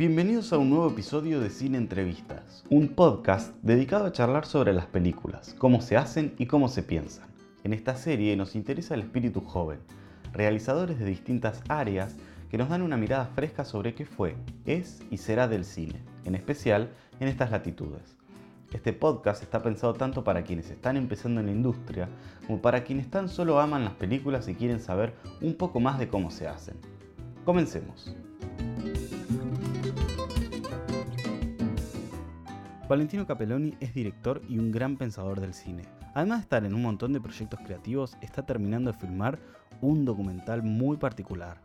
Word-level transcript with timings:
Bienvenidos 0.00 0.54
a 0.54 0.56
un 0.56 0.70
nuevo 0.70 0.88
episodio 0.88 1.40
de 1.40 1.50
Cine 1.50 1.76
Entrevistas, 1.76 2.64
un 2.70 2.88
podcast 2.88 3.54
dedicado 3.60 4.06
a 4.06 4.12
charlar 4.12 4.46
sobre 4.46 4.72
las 4.72 4.86
películas, 4.86 5.54
cómo 5.58 5.82
se 5.82 5.98
hacen 5.98 6.34
y 6.38 6.46
cómo 6.46 6.68
se 6.68 6.82
piensan. 6.82 7.28
En 7.64 7.74
esta 7.74 7.94
serie 7.94 8.34
nos 8.34 8.54
interesa 8.54 8.94
el 8.94 9.02
espíritu 9.02 9.42
joven, 9.42 9.80
realizadores 10.32 10.98
de 10.98 11.04
distintas 11.04 11.62
áreas 11.68 12.16
que 12.50 12.56
nos 12.56 12.70
dan 12.70 12.80
una 12.80 12.96
mirada 12.96 13.26
fresca 13.26 13.66
sobre 13.66 13.92
qué 13.92 14.06
fue, 14.06 14.36
es 14.64 15.02
y 15.10 15.18
será 15.18 15.48
del 15.48 15.66
cine, 15.66 16.00
en 16.24 16.34
especial 16.34 16.88
en 17.20 17.28
estas 17.28 17.50
latitudes. 17.50 18.16
Este 18.72 18.94
podcast 18.94 19.42
está 19.42 19.62
pensado 19.62 19.92
tanto 19.92 20.24
para 20.24 20.44
quienes 20.44 20.70
están 20.70 20.96
empezando 20.96 21.40
en 21.40 21.46
la 21.48 21.52
industria 21.52 22.08
como 22.46 22.62
para 22.62 22.84
quienes 22.84 23.10
tan 23.10 23.28
solo 23.28 23.60
aman 23.60 23.84
las 23.84 23.96
películas 23.96 24.48
y 24.48 24.54
quieren 24.54 24.80
saber 24.80 25.12
un 25.42 25.56
poco 25.56 25.78
más 25.78 25.98
de 25.98 26.08
cómo 26.08 26.30
se 26.30 26.48
hacen. 26.48 26.76
Comencemos. 27.44 28.16
Valentino 32.90 33.24
Capelloni 33.24 33.76
es 33.78 33.94
director 33.94 34.42
y 34.48 34.58
un 34.58 34.72
gran 34.72 34.96
pensador 34.96 35.40
del 35.40 35.54
cine. 35.54 35.84
Además 36.12 36.38
de 36.38 36.42
estar 36.42 36.64
en 36.64 36.74
un 36.74 36.82
montón 36.82 37.12
de 37.12 37.20
proyectos 37.20 37.60
creativos, 37.60 38.16
está 38.20 38.44
terminando 38.44 38.90
de 38.90 38.98
filmar 38.98 39.38
un 39.80 40.04
documental 40.04 40.64
muy 40.64 40.96
particular. 40.96 41.60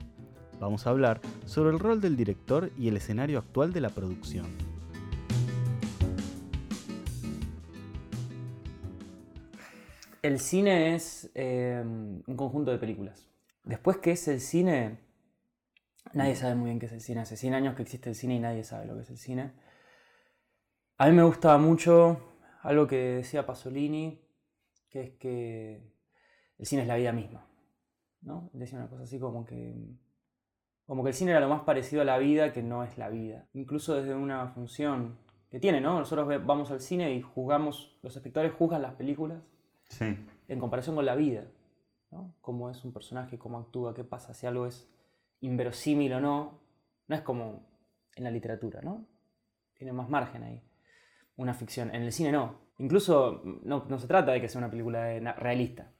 Vamos 0.59 0.85
a 0.85 0.91
hablar 0.91 1.19
sobre 1.47 1.71
el 1.71 1.79
rol 1.79 1.99
del 1.99 2.15
director 2.15 2.71
y 2.77 2.89
el 2.89 2.97
escenario 2.97 3.39
actual 3.39 3.73
de 3.73 3.81
la 3.81 3.89
producción. 3.89 4.45
El 10.21 10.39
cine 10.39 10.93
es 10.93 11.31
eh, 11.33 11.81
un 11.83 12.35
conjunto 12.37 12.69
de 12.69 12.77
películas. 12.77 13.27
Después, 13.63 13.97
¿qué 13.97 14.11
es 14.11 14.27
el 14.27 14.41
cine? 14.41 14.99
Nadie 16.13 16.35
sabe 16.35 16.53
muy 16.53 16.65
bien 16.67 16.77
qué 16.77 16.85
es 16.85 16.91
el 16.91 17.01
cine. 17.01 17.21
Hace 17.21 17.35
100 17.35 17.55
años 17.55 17.73
que 17.73 17.81
existe 17.81 18.09
el 18.11 18.15
cine 18.15 18.35
y 18.35 18.39
nadie 18.39 18.63
sabe 18.63 18.85
lo 18.85 18.93
que 18.93 19.01
es 19.01 19.09
el 19.09 19.17
cine. 19.17 19.64
A 20.97 21.07
mí 21.07 21.13
me 21.13 21.23
gustaba 21.23 21.57
mucho 21.57 22.19
algo 22.61 22.87
que 22.87 22.95
decía 23.17 23.45
Pasolini, 23.45 24.21
que 24.89 25.01
es 25.01 25.09
que 25.17 25.91
el 26.57 26.65
cine 26.65 26.83
es 26.83 26.87
la 26.87 26.95
vida 26.95 27.11
misma. 27.11 27.45
¿no? 28.21 28.49
Decía 28.53 28.79
una 28.79 28.89
cosa 28.89 29.03
así 29.03 29.19
como 29.19 29.45
que, 29.45 29.75
como 30.85 31.03
que 31.03 31.09
el 31.09 31.15
cine 31.15 31.31
era 31.31 31.41
lo 31.41 31.49
más 31.49 31.61
parecido 31.61 32.01
a 32.01 32.05
la 32.05 32.17
vida 32.17 32.53
que 32.53 32.63
no 32.63 32.83
es 32.83 32.97
la 32.97 33.09
vida. 33.09 33.47
Incluso 33.53 33.93
desde 33.95 34.15
una 34.15 34.47
función 34.47 35.17
que 35.49 35.59
tiene, 35.59 35.81
¿no? 35.81 35.99
Nosotros 35.99 36.27
vamos 36.45 36.71
al 36.71 36.79
cine 36.81 37.13
y 37.13 37.21
juzgamos, 37.21 37.97
los 38.01 38.15
espectadores 38.15 38.53
juzgan 38.53 38.81
las 38.81 38.93
películas 38.95 39.43
Sí. 39.89 40.17
en 40.47 40.59
comparación 40.59 40.95
con 40.95 41.05
la 41.05 41.15
vida. 41.15 41.45
¿no? 42.11 42.33
Cómo 42.41 42.69
es 42.69 42.83
un 42.85 42.93
personaje, 42.93 43.37
cómo 43.37 43.59
actúa, 43.59 43.93
qué 43.93 44.03
pasa, 44.03 44.33
si 44.33 44.47
algo 44.47 44.65
es 44.65 44.89
inverosímil 45.41 46.13
o 46.13 46.21
no. 46.21 46.59
No 47.07 47.15
es 47.15 47.21
como 47.21 47.67
en 48.15 48.23
la 48.23 48.31
literatura, 48.31 48.81
¿no? 48.81 49.05
Tiene 49.75 49.91
más 49.93 50.09
margen 50.09 50.43
ahí. 50.43 50.63
Una 51.37 51.53
ficción. 51.53 51.93
En 51.93 52.03
el 52.03 52.11
cine 52.11 52.31
no. 52.31 52.65
Incluso 52.77 53.41
no, 53.63 53.85
no 53.87 53.99
se 53.99 54.07
trata 54.07 54.31
de 54.31 54.41
que 54.41 54.49
sea 54.49 54.59
una 54.59 54.69
película 54.69 55.33
realista. 55.37 55.91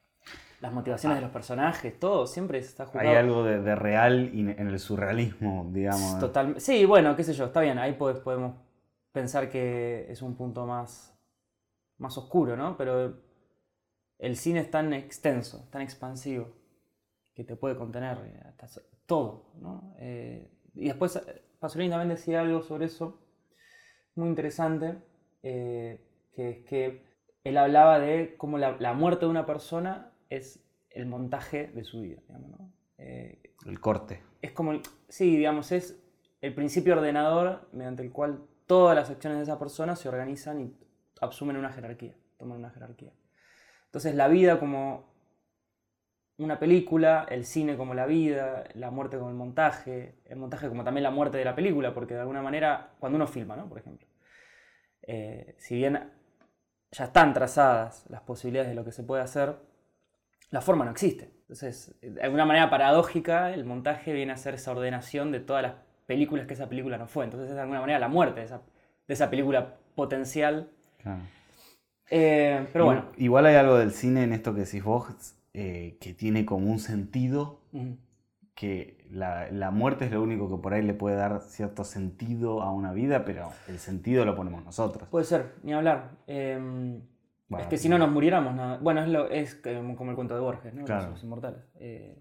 Las 0.62 0.74
motivaciones 0.74 1.18
de 1.18 1.22
los 1.22 1.32
personajes, 1.32 2.00
todo 2.00 2.26
siempre 2.28 2.58
está 2.60 2.86
jugado. 2.86 3.10
Hay 3.10 3.16
algo 3.16 3.44
de, 3.44 3.62
de 3.62 3.76
real 3.76 4.32
y 4.34 4.40
en 4.40 4.68
el 4.68 4.80
surrealismo, 4.80 5.70
digamos. 5.72 6.20
Total, 6.20 6.60
sí, 6.60 6.86
bueno, 6.86 7.16
qué 7.16 7.24
sé 7.24 7.34
yo, 7.34 7.46
está 7.46 7.62
bien, 7.62 7.78
ahí 7.78 7.94
po- 7.94 8.14
podemos 8.24 8.56
pensar 9.12 9.50
que 9.50 10.10
es 10.10 10.22
un 10.22 10.36
punto 10.36 10.66
más, 10.66 11.14
más 11.98 12.18
oscuro, 12.18 12.56
¿no? 12.58 12.76
Pero 12.78 13.18
el 14.18 14.38
cine 14.38 14.62
es 14.62 14.72
tan 14.72 14.94
extenso, 14.94 15.68
tan 15.72 15.82
expansivo, 15.82 16.48
que 17.34 17.44
te 17.44 17.56
puede 17.58 17.76
contener 17.76 18.18
eh, 18.26 18.42
hasta 18.48 18.82
todo, 19.06 19.52
¿no? 19.62 19.94
Eh, 20.00 20.50
y 20.74 20.88
después 20.88 21.16
eh, 21.18 21.44
Pasolini 21.60 21.90
también 21.92 22.10
decía 22.10 22.42
algo 22.42 22.62
sobre 22.62 22.86
eso, 22.86 23.20
muy 24.16 24.30
interesante, 24.30 24.98
eh, 25.46 26.02
que 26.34 26.50
es 26.50 26.58
que 26.66 27.04
él 27.44 27.58
hablaba 27.58 28.00
de 28.00 28.36
cómo 28.38 28.58
la, 28.58 28.76
la 28.80 28.94
muerte 28.94 29.26
de 29.26 29.32
una 29.32 29.46
persona 29.46 30.12
es 30.30 30.60
el 30.90 31.06
montaje 31.06 31.68
de 31.68 31.84
su 31.84 32.02
vida, 32.02 32.20
digamos, 32.28 32.50
¿no? 32.50 32.72
Eh, 32.98 33.40
El 33.68 33.80
corte. 33.80 34.22
es 34.42 34.52
como, 34.52 34.72
el- 34.72 34.82
sí, 35.08 35.38
digamos, 35.38 35.72
es 35.72 36.02
el 36.42 36.54
principio 36.56 36.94
ordenador 36.96 37.68
mediante 37.72 38.02
el 38.02 38.12
cual 38.12 38.42
todas 38.66 38.96
las 38.96 39.10
acciones 39.12 39.38
de 39.38 39.44
esa 39.44 39.60
persona 39.60 39.96
se 39.96 40.10
organizan 40.10 40.62
y 40.62 40.74
asumen 41.22 41.58
una 41.58 41.72
jerarquía, 41.72 42.16
toman 42.38 42.58
una 42.58 42.72
jerarquía. 42.72 43.12
Entonces 43.86 44.16
la 44.16 44.28
vida 44.28 44.60
como 44.60 45.14
una 46.38 46.58
película, 46.60 47.26
el 47.30 47.46
cine 47.46 47.78
como 47.78 47.94
la 47.94 48.06
vida, 48.08 48.64
la 48.74 48.90
muerte 48.92 49.18
como 49.18 49.30
el 49.30 49.36
montaje, 49.36 50.16
el 50.26 50.38
montaje 50.38 50.68
como 50.68 50.84
también 50.84 51.04
la 51.04 51.12
muerte 51.12 51.38
de 51.38 51.46
la 51.46 51.56
película, 51.56 51.94
porque 51.94 52.14
de 52.16 52.22
alguna 52.22 52.42
manera, 52.42 52.94
cuando 53.00 53.16
uno 53.18 53.28
filma, 53.28 53.56
¿no? 53.56 53.70
Por 53.70 53.78
ejemplo, 53.80 54.06
eh, 55.08 55.56
si 55.58 55.76
bien 55.76 56.12
ya 56.92 57.06
están 57.06 57.34
trazadas 57.34 58.06
las 58.10 58.22
posibilidades 58.22 58.70
de 58.70 58.76
lo 58.76 58.86
que 58.86 58.92
se 58.92 59.04
puede 59.04 59.22
hacer, 59.22 59.56
la 60.52 60.62
forma 60.62 60.86
no 60.86 60.92
existe. 60.92 61.32
Entonces, 61.42 61.96
de 62.02 62.22
alguna 62.22 62.46
manera 62.46 62.70
paradójica, 62.70 63.54
el 63.54 63.66
montaje 63.66 64.14
viene 64.14 64.32
a 64.32 64.38
ser 64.38 64.54
esa 64.56 64.72
ordenación 64.72 65.32
de 65.32 65.40
todas 65.40 65.64
las 65.64 65.74
películas 66.06 66.48
que 66.48 66.54
esa 66.54 66.70
película 66.70 66.98
no 66.98 67.08
fue. 67.08 67.26
Entonces, 67.26 67.50
es 67.50 67.56
de 67.56 67.62
alguna 67.62 67.82
manera 67.82 68.00
la 68.00 68.08
muerte 68.08 68.40
de 68.40 68.46
esa, 68.46 68.62
de 69.08 69.14
esa 69.14 69.30
película 69.30 69.76
potencial. 69.96 70.70
Claro. 70.98 71.22
Eh, 72.10 72.68
pero 72.72 72.86
bueno, 72.86 73.12
Igu- 73.14 73.24
Igual 73.24 73.46
hay 73.48 73.56
algo 73.56 73.78
del 73.78 73.92
cine 73.92 74.24
en 74.24 74.34
esto 74.34 74.54
que 74.54 74.62
decís 74.62 74.84
vos 74.84 75.36
eh, 75.54 75.98
que 76.00 76.14
tiene 76.14 76.46
como 76.46 76.72
un 76.72 76.80
sentido 76.80 77.60
que 78.56 79.06
la, 79.12 79.52
la 79.52 79.70
muerte 79.70 80.06
es 80.06 80.12
lo 80.12 80.22
único 80.24 80.50
que 80.50 80.62
por 80.62 80.74
ahí 80.74 80.82
le 80.82 80.94
puede 80.94 81.18
dar 81.18 81.42
cierto 81.42 81.84
sentido 81.84 82.62
a 82.62 82.72
una 82.72 82.94
vida, 82.94 83.26
pero 83.26 83.50
el 83.68 83.80
sentido 83.80 84.24
lo 84.26 84.36
ponemos 84.36 84.64
nosotros. 84.64 85.08
puede 85.10 85.26
ser, 85.26 85.56
ni 85.64 85.74
hablar. 85.74 86.12
Eh, 86.28 86.58
Bueno, 87.50 87.64
es 87.64 87.68
que 87.70 87.78
si 87.78 87.90
no 87.90 87.98
nos 87.98 88.10
muriéramos, 88.10 88.56
nada. 88.56 88.78
Bueno, 88.82 89.02
es, 89.04 89.10
lo, 89.10 89.30
es 89.30 89.56
como 89.56 90.10
el 90.12 90.16
cuento 90.16 90.34
de 90.36 90.40
Borges, 90.42 90.74
¿no? 90.74 90.86
Claro. 90.86 91.12
Los 91.12 91.24
inmortales. 91.24 91.60
Eh, 91.76 92.18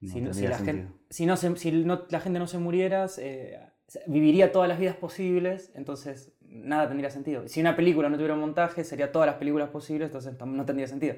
no 0.00 0.08
si, 0.12 0.20
no- 0.20 0.32
si 0.34 0.46
la, 0.46 0.58
gente, 0.58 0.88
si, 1.10 1.26
no 1.26 1.36
se- 1.36 1.56
si 1.56 1.72
no- 1.84 2.02
la 2.10 2.20
gente 2.20 2.38
no 2.38 2.46
se 2.46 2.58
muriera, 2.58 3.06
eh, 3.18 3.58
viviría 4.06 4.52
todas 4.52 4.68
las 4.68 4.78
vidas 4.78 4.96
posibles, 4.96 5.72
entonces 5.74 6.32
nada 6.42 6.86
tendría 6.88 7.10
sentido. 7.10 7.48
Si 7.48 7.60
una 7.60 7.74
película 7.74 8.08
no 8.08 8.16
tuviera 8.16 8.34
un 8.34 8.40
montaje, 8.40 8.84
sería 8.84 9.10
todas 9.10 9.26
las 9.26 9.36
películas 9.36 9.70
posibles, 9.70 10.06
entonces 10.06 10.34
no 10.46 10.64
tendría 10.64 10.86
sentido. 10.86 11.16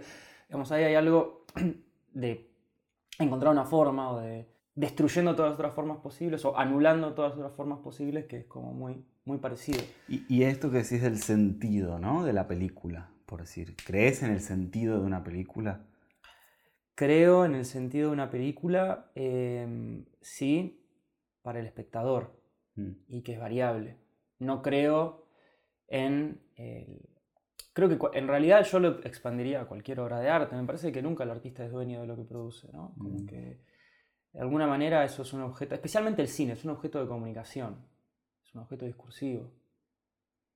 Digamos, 0.48 0.72
ahí 0.72 0.84
hay 0.84 0.94
algo 0.94 1.44
de 2.14 2.47
encontrar 3.18 3.52
una 3.52 3.64
forma 3.64 4.10
o 4.10 4.20
de 4.20 4.48
destruyendo 4.74 5.34
todas 5.34 5.50
las 5.50 5.58
otras 5.58 5.74
formas 5.74 5.98
posibles 5.98 6.44
o 6.44 6.56
anulando 6.56 7.12
todas 7.14 7.30
las 7.32 7.38
otras 7.40 7.56
formas 7.56 7.80
posibles 7.80 8.26
que 8.26 8.38
es 8.38 8.44
como 8.46 8.72
muy, 8.72 9.04
muy 9.24 9.38
parecido. 9.38 9.80
Y, 10.08 10.24
y 10.32 10.44
esto 10.44 10.70
que 10.70 10.78
decís 10.78 11.02
del 11.02 11.18
sentido, 11.18 11.98
¿no? 11.98 12.24
De 12.24 12.32
la 12.32 12.46
película, 12.46 13.10
por 13.26 13.40
decir. 13.40 13.74
¿Crees 13.84 14.22
en 14.22 14.30
el 14.30 14.40
sentido 14.40 15.00
de 15.00 15.06
una 15.06 15.24
película? 15.24 15.84
Creo 16.94 17.44
en 17.44 17.54
el 17.54 17.64
sentido 17.64 18.08
de 18.08 18.12
una 18.12 18.30
película, 18.30 19.10
eh, 19.14 20.04
sí, 20.20 20.84
para 21.42 21.60
el 21.60 21.66
espectador. 21.66 22.36
Mm. 22.76 22.92
y 23.08 23.22
que 23.22 23.32
es 23.32 23.40
variable. 23.40 23.96
No 24.38 24.62
creo 24.62 25.26
en... 25.88 26.40
el- 26.54 27.08
Creo 27.78 27.88
que 27.88 28.18
en 28.18 28.26
realidad 28.26 28.64
yo 28.64 28.80
lo 28.80 28.88
expandiría 29.04 29.60
a 29.60 29.66
cualquier 29.66 30.00
obra 30.00 30.18
de 30.18 30.28
arte. 30.28 30.56
Me 30.56 30.64
parece 30.64 30.90
que 30.90 31.00
nunca 31.00 31.22
el 31.22 31.30
artista 31.30 31.64
es 31.64 31.70
dueño 31.70 32.00
de 32.00 32.08
lo 32.08 32.16
que 32.16 32.24
produce, 32.24 32.68
¿no? 32.72 32.92
Como 32.98 33.20
Mm. 33.20 33.26
que 33.26 33.60
de 34.32 34.40
alguna 34.40 34.66
manera 34.66 35.04
eso 35.04 35.22
es 35.22 35.32
un 35.32 35.42
objeto, 35.42 35.76
especialmente 35.76 36.20
el 36.20 36.26
cine, 36.26 36.54
es 36.54 36.64
un 36.64 36.70
objeto 36.72 37.00
de 37.00 37.06
comunicación, 37.06 37.76
es 38.44 38.52
un 38.52 38.62
objeto 38.62 38.84
discursivo, 38.84 39.52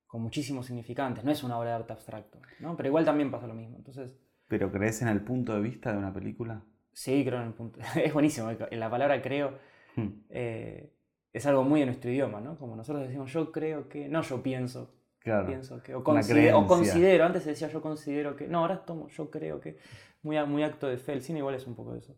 con 0.05 0.21
muchísimos 0.21 0.65
significantes, 0.65 1.23
no 1.23 1.31
es 1.31 1.43
una 1.45 1.57
obra 1.57 1.69
de 1.69 1.75
arte 1.77 1.93
abstracto, 1.93 2.39
¿no? 2.59 2.75
Pero 2.75 2.89
igual 2.89 3.05
también 3.05 3.31
pasa 3.31 3.47
lo 3.47 3.53
mismo. 3.53 3.77
Entonces, 3.77 4.17
¿Pero 4.49 4.69
crees 4.69 5.01
en 5.01 5.07
el 5.07 5.21
punto 5.21 5.53
de 5.55 5.61
vista 5.61 5.93
de 5.93 5.97
una 5.99 6.13
película? 6.13 6.61
sí, 6.91 7.23
creo 7.25 7.39
en 7.39 7.47
el 7.47 7.53
punto... 7.53 7.79
Es 8.03 8.11
buenísimo, 8.13 8.49
en 8.51 8.79
la 8.81 8.89
palabra 8.89 9.21
creo 9.21 9.57
Mm. 9.95 10.09
eh, 10.29 10.91
es 11.31 11.45
algo 11.45 11.63
muy 11.63 11.79
de 11.79 11.85
nuestro 11.85 12.11
idioma, 12.11 12.41
¿no? 12.41 12.57
Como 12.57 12.75
nosotros 12.75 13.03
decimos 13.07 13.31
yo 13.31 13.49
creo 13.53 13.87
que, 13.87 14.09
no 14.09 14.21
yo 14.23 14.43
pienso, 14.43 14.93
Claro. 15.23 15.47
pienso 15.47 15.81
que, 15.81 15.95
o, 15.95 16.03
considero, 16.03 16.59
o 16.59 16.67
creencia. 16.67 16.67
considero, 16.67 17.25
antes 17.25 17.45
decía 17.45 17.69
yo 17.69 17.81
considero 17.81 18.35
que, 18.35 18.47
no, 18.47 18.59
ahora 18.59 18.85
tomo 18.85 19.07
yo 19.09 19.29
creo 19.31 19.59
que, 19.61 19.77
muy, 20.21 20.37
muy 20.45 20.63
acto 20.63 20.87
de 20.87 20.97
fe, 20.97 21.13
el 21.13 21.21
cine 21.21 21.39
igual 21.39 21.55
es 21.55 21.65
un 21.67 21.75
poco 21.75 21.93
de 21.93 21.99
eso. 21.99 22.15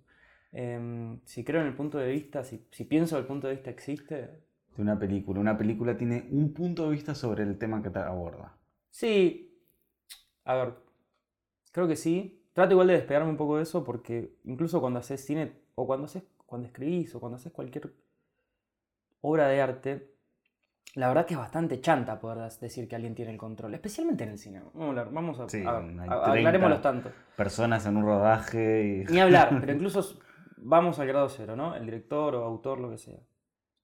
Em, 0.52 1.19
si 1.25 1.44
creo 1.44 1.62
en 1.62 1.68
el 1.68 1.75
punto 1.75 1.98
de 2.00 2.07
vista, 2.12 2.44
si, 2.44 2.68
si 2.72 2.86
pienso 2.86 3.16
que 3.16 3.22
el 3.22 3.28
punto 3.28 3.48
de 3.48 3.54
vista 3.56 3.69
existe, 3.69 4.16
De 4.75 4.81
una 4.81 4.98
película. 5.00 5.40
Una 5.40 5.57
película 5.57 5.96
tiene 5.98 6.28
un 6.31 6.54
punto 6.54 6.86
de 6.86 6.92
vista 6.92 7.16
sobre 7.16 7.44
el 7.44 7.57
tema 7.57 7.81
que 7.84 7.90
te 7.90 8.00
aborda. 8.00 8.57
sí, 8.90 9.51
a 10.46 10.56
ver, 10.56 10.75
creo 11.72 11.88
que 11.88 11.96
sí. 11.96 12.42
Trato 12.54 12.74
igual 12.74 12.88
de 12.88 12.94
despegarme 12.94 13.30
un 13.30 13.38
poco 13.38 13.58
de 13.58 13.63
eso 13.63 13.84
porque 13.84 14.38
incluso 14.46 14.80
cuando 14.81 15.00
haces 15.00 15.25
cine, 15.25 15.54
o 15.75 15.86
cuando 15.88 16.06
haces, 16.06 16.24
cuando 16.46 16.68
escribís, 16.68 17.13
o 17.16 17.19
cuando 17.19 17.36
haces 17.38 17.51
cualquier 17.51 17.94
obra 19.22 19.48
de 19.48 19.62
arte, 19.62 20.14
la 20.94 21.08
verdad 21.10 21.26
que 21.26 21.34
es 21.34 21.40
bastante 21.40 21.82
chanta 21.82 22.20
poder 22.20 22.50
decir 22.60 22.88
que 22.88 22.96
alguien 22.96 23.16
tiene 23.16 23.32
el 23.32 23.38
control, 23.38 23.74
especialmente 23.74 24.24
en 24.24 24.30
el 24.32 24.38
cine. 24.38 24.60
Vamos 24.74 24.82
a 24.86 24.90
hablar, 24.90 25.12
vamos 25.12 25.40
a, 25.40 25.50
Sí, 25.50 25.64
a- 25.66 25.78
a- 25.78 25.82
30. 25.82 26.16
aclarémoslo 26.40 26.82
tanto. 26.82 27.12
Personas 27.36 27.86
en 27.86 27.98
un 27.98 28.04
rodaje 28.06 28.84
y... 28.86 29.04
Ni 29.12 29.20
hablar, 29.20 29.50
pero 29.60 29.74
incluso 29.74 30.20
vamos 30.58 31.00
al 31.00 31.08
grado 31.08 31.28
cero, 31.30 31.56
¿no? 31.56 31.76
El 31.76 31.86
director 31.86 32.36
o 32.36 32.44
autor, 32.44 32.80
lo 32.80 32.90
que 32.92 32.98
sea. 32.98 33.20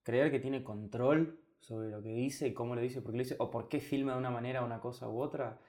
Creer 0.03 0.31
que 0.31 0.39
tiene 0.39 0.63
control 0.63 1.39
sobre 1.59 1.89
lo 1.89 2.01
que 2.01 2.09
dice 2.09 2.47
y 2.47 2.53
cómo 2.53 2.75
lo 2.75 2.81
dice, 2.81 3.01
por 3.01 3.11
qué 3.11 3.17
lo 3.17 3.23
dice, 3.23 3.35
o 3.39 3.51
por 3.51 3.67
qué 3.67 3.79
filma 3.79 4.13
de 4.13 4.19
una 4.19 4.31
manera 4.31 4.63
una 4.63 4.79
cosa 4.79 5.07
u 5.09 5.19
otra, 5.21 5.59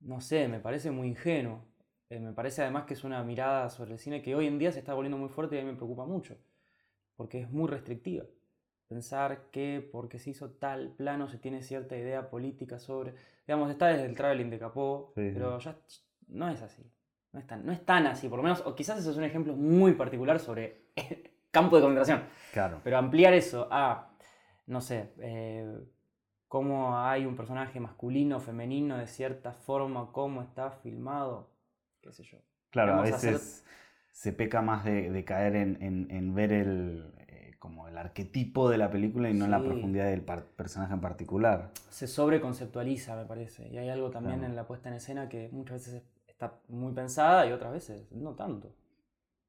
no 0.00 0.20
sé, 0.20 0.48
me 0.48 0.60
parece 0.60 0.90
muy 0.90 1.08
ingenuo. 1.08 1.64
Eh, 2.08 2.20
me 2.20 2.32
parece 2.32 2.62
además 2.62 2.84
que 2.84 2.94
es 2.94 3.04
una 3.04 3.22
mirada 3.24 3.68
sobre 3.68 3.92
el 3.92 3.98
cine 3.98 4.22
que 4.22 4.34
hoy 4.34 4.46
en 4.46 4.58
día 4.58 4.72
se 4.72 4.78
está 4.78 4.94
volviendo 4.94 5.18
muy 5.18 5.28
fuerte 5.28 5.56
y 5.56 5.58
a 5.58 5.62
mí 5.64 5.70
me 5.70 5.76
preocupa 5.76 6.06
mucho, 6.06 6.38
porque 7.16 7.40
es 7.42 7.50
muy 7.50 7.68
restrictiva. 7.68 8.24
Pensar 8.88 9.50
que 9.50 9.86
porque 9.92 10.18
se 10.18 10.30
hizo 10.30 10.50
tal 10.52 10.94
plano 10.96 11.28
se 11.28 11.38
tiene 11.38 11.62
cierta 11.62 11.96
idea 11.96 12.30
política 12.30 12.78
sobre... 12.78 13.14
Digamos, 13.46 13.70
está 13.70 13.88
desde 13.88 14.06
el 14.06 14.14
traveling 14.14 14.48
de 14.50 14.58
Capó, 14.58 15.12
Sí, 15.14 15.30
pero 15.34 15.58
ya 15.58 15.76
no 16.28 16.48
es 16.48 16.62
así. 16.62 16.82
No 17.32 17.40
es, 17.40 17.46
tan, 17.46 17.66
no 17.66 17.72
es 17.72 17.84
tan 17.84 18.06
así, 18.06 18.28
por 18.28 18.38
lo 18.38 18.42
menos, 18.42 18.62
o 18.64 18.74
quizás 18.74 18.98
eso 18.98 19.10
es 19.10 19.16
un 19.18 19.24
ejemplo 19.24 19.54
muy 19.54 19.92
particular 19.92 20.38
sobre 20.40 20.86
campo 21.50 21.76
de 21.76 21.82
concentración. 21.82 22.22
Claro. 22.52 22.80
Pero 22.82 22.96
ampliar 22.96 23.34
eso 23.34 23.68
a, 23.70 24.10
no 24.66 24.80
sé, 24.80 25.12
eh, 25.20 25.78
cómo 26.48 26.98
hay 26.98 27.26
un 27.26 27.36
personaje 27.36 27.78
masculino, 27.80 28.40
femenino, 28.40 28.96
de 28.96 29.06
cierta 29.06 29.52
forma, 29.52 30.10
cómo 30.12 30.40
está 30.40 30.70
filmado, 30.70 31.50
qué 32.00 32.10
sé 32.12 32.22
yo. 32.24 32.38
Claro, 32.70 32.92
a 32.92 32.96
Vamos 32.96 33.12
a 33.12 33.16
hacer- 33.16 33.32
veces 33.34 33.64
se 34.12 34.32
peca 34.32 34.62
más 34.62 34.84
de, 34.86 35.10
de 35.10 35.24
caer 35.26 35.56
en, 35.56 35.82
en- 35.82 36.10
en 36.10 36.34
ver 36.34 36.52
el, 36.52 37.12
como 37.58 37.88
el 37.88 37.98
arquetipo 37.98 38.68
de 38.70 38.78
la 38.78 38.90
película 38.90 39.28
y 39.30 39.34
no 39.34 39.46
la 39.48 39.62
profundidad 39.62 40.06
del 40.06 40.22
personaje 40.22 40.94
en 40.94 41.00
particular. 41.00 41.72
Se 41.90 42.06
sobreconceptualiza, 42.06 43.16
me 43.16 43.24
parece. 43.24 43.68
Y 43.68 43.78
hay 43.78 43.88
algo 43.88 44.10
también 44.10 44.38
Claro. 44.38 44.50
en 44.52 44.56
la 44.56 44.66
puesta 44.66 44.88
en 44.88 44.94
escena 44.96 45.28
que 45.28 45.48
muchas 45.52 45.84
veces 45.86 46.02
está 46.26 46.60
muy 46.68 46.92
pensada 46.92 47.46
y 47.46 47.52
otras 47.52 47.72
veces 47.72 48.10
no 48.12 48.34
tanto. 48.34 48.72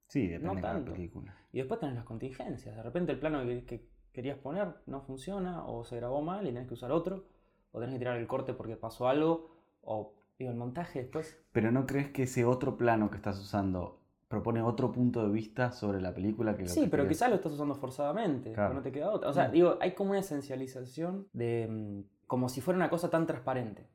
Sí, 0.08 0.22
depende 0.28 0.48
No 0.48 0.56
de 0.56 0.62
tanto. 0.62 0.92
película. 0.94 1.36
Y 1.52 1.60
después 1.60 1.80
tenés 1.80 1.96
las 1.96 2.04
contingencias. 2.06 2.76
De 2.76 2.82
repente 2.82 3.12
el 3.12 3.20
plano 3.20 3.44
que, 3.46 3.64
que 3.66 3.88
querías 4.12 4.40
poner 4.40 4.74
no 4.88 5.02
funciona, 5.02 5.66
o 5.66 5.84
se 5.84 5.96
grabó 5.98 6.22
mal 6.24 6.46
y 6.48 6.50
tenés 6.52 6.68
que 6.68 6.74
usar 6.74 6.92
otro, 6.92 7.26
o 7.72 7.80
tenés 7.80 7.94
que 7.94 8.00
tirar 8.00 8.18
el 8.18 8.26
corte 8.26 8.54
porque 8.54 8.76
pasó 8.76 9.08
algo, 9.08 9.52
o 9.84 10.16
digo, 10.40 10.50
el 10.52 10.58
montaje 10.58 11.00
después. 11.04 11.38
Pero 11.52 11.72
¿no 11.72 11.86
crees 11.86 12.10
que 12.10 12.24
ese 12.24 12.44
otro 12.44 12.76
plano 12.76 13.12
que 13.12 13.18
estás 13.18 13.40
usando 13.40 14.02
propone 14.30 14.62
otro 14.62 14.92
punto 14.92 15.24
de 15.28 15.34
vista 15.34 15.72
sobre 15.72 16.00
la 16.00 16.14
película 16.14 16.56
que 16.56 16.62
lo 16.64 16.70
Sí, 16.70 16.82
que 16.84 16.88
pero 16.88 17.08
quizás 17.08 17.30
lo 17.30 17.36
estás 17.36 17.52
usando 17.52 17.74
forzadamente, 17.76 18.54
Claro. 18.54 18.76
no 18.76 18.82
te 18.82 18.92
queda 18.92 19.10
otra. 19.12 19.30
O 19.30 19.34
sea, 19.34 19.48
Mm. 19.50 19.52
digo, 19.52 19.78
hay 19.82 19.94
como 19.94 20.12
una 20.12 20.20
esencialización 20.20 21.28
de 21.34 21.68
mm, 21.68 22.28
como 22.28 22.48
si 22.48 22.62
fuera 22.62 22.78
una 22.78 22.92
cosa 22.92 23.10
tan 23.10 23.26
transparente. 23.26 23.88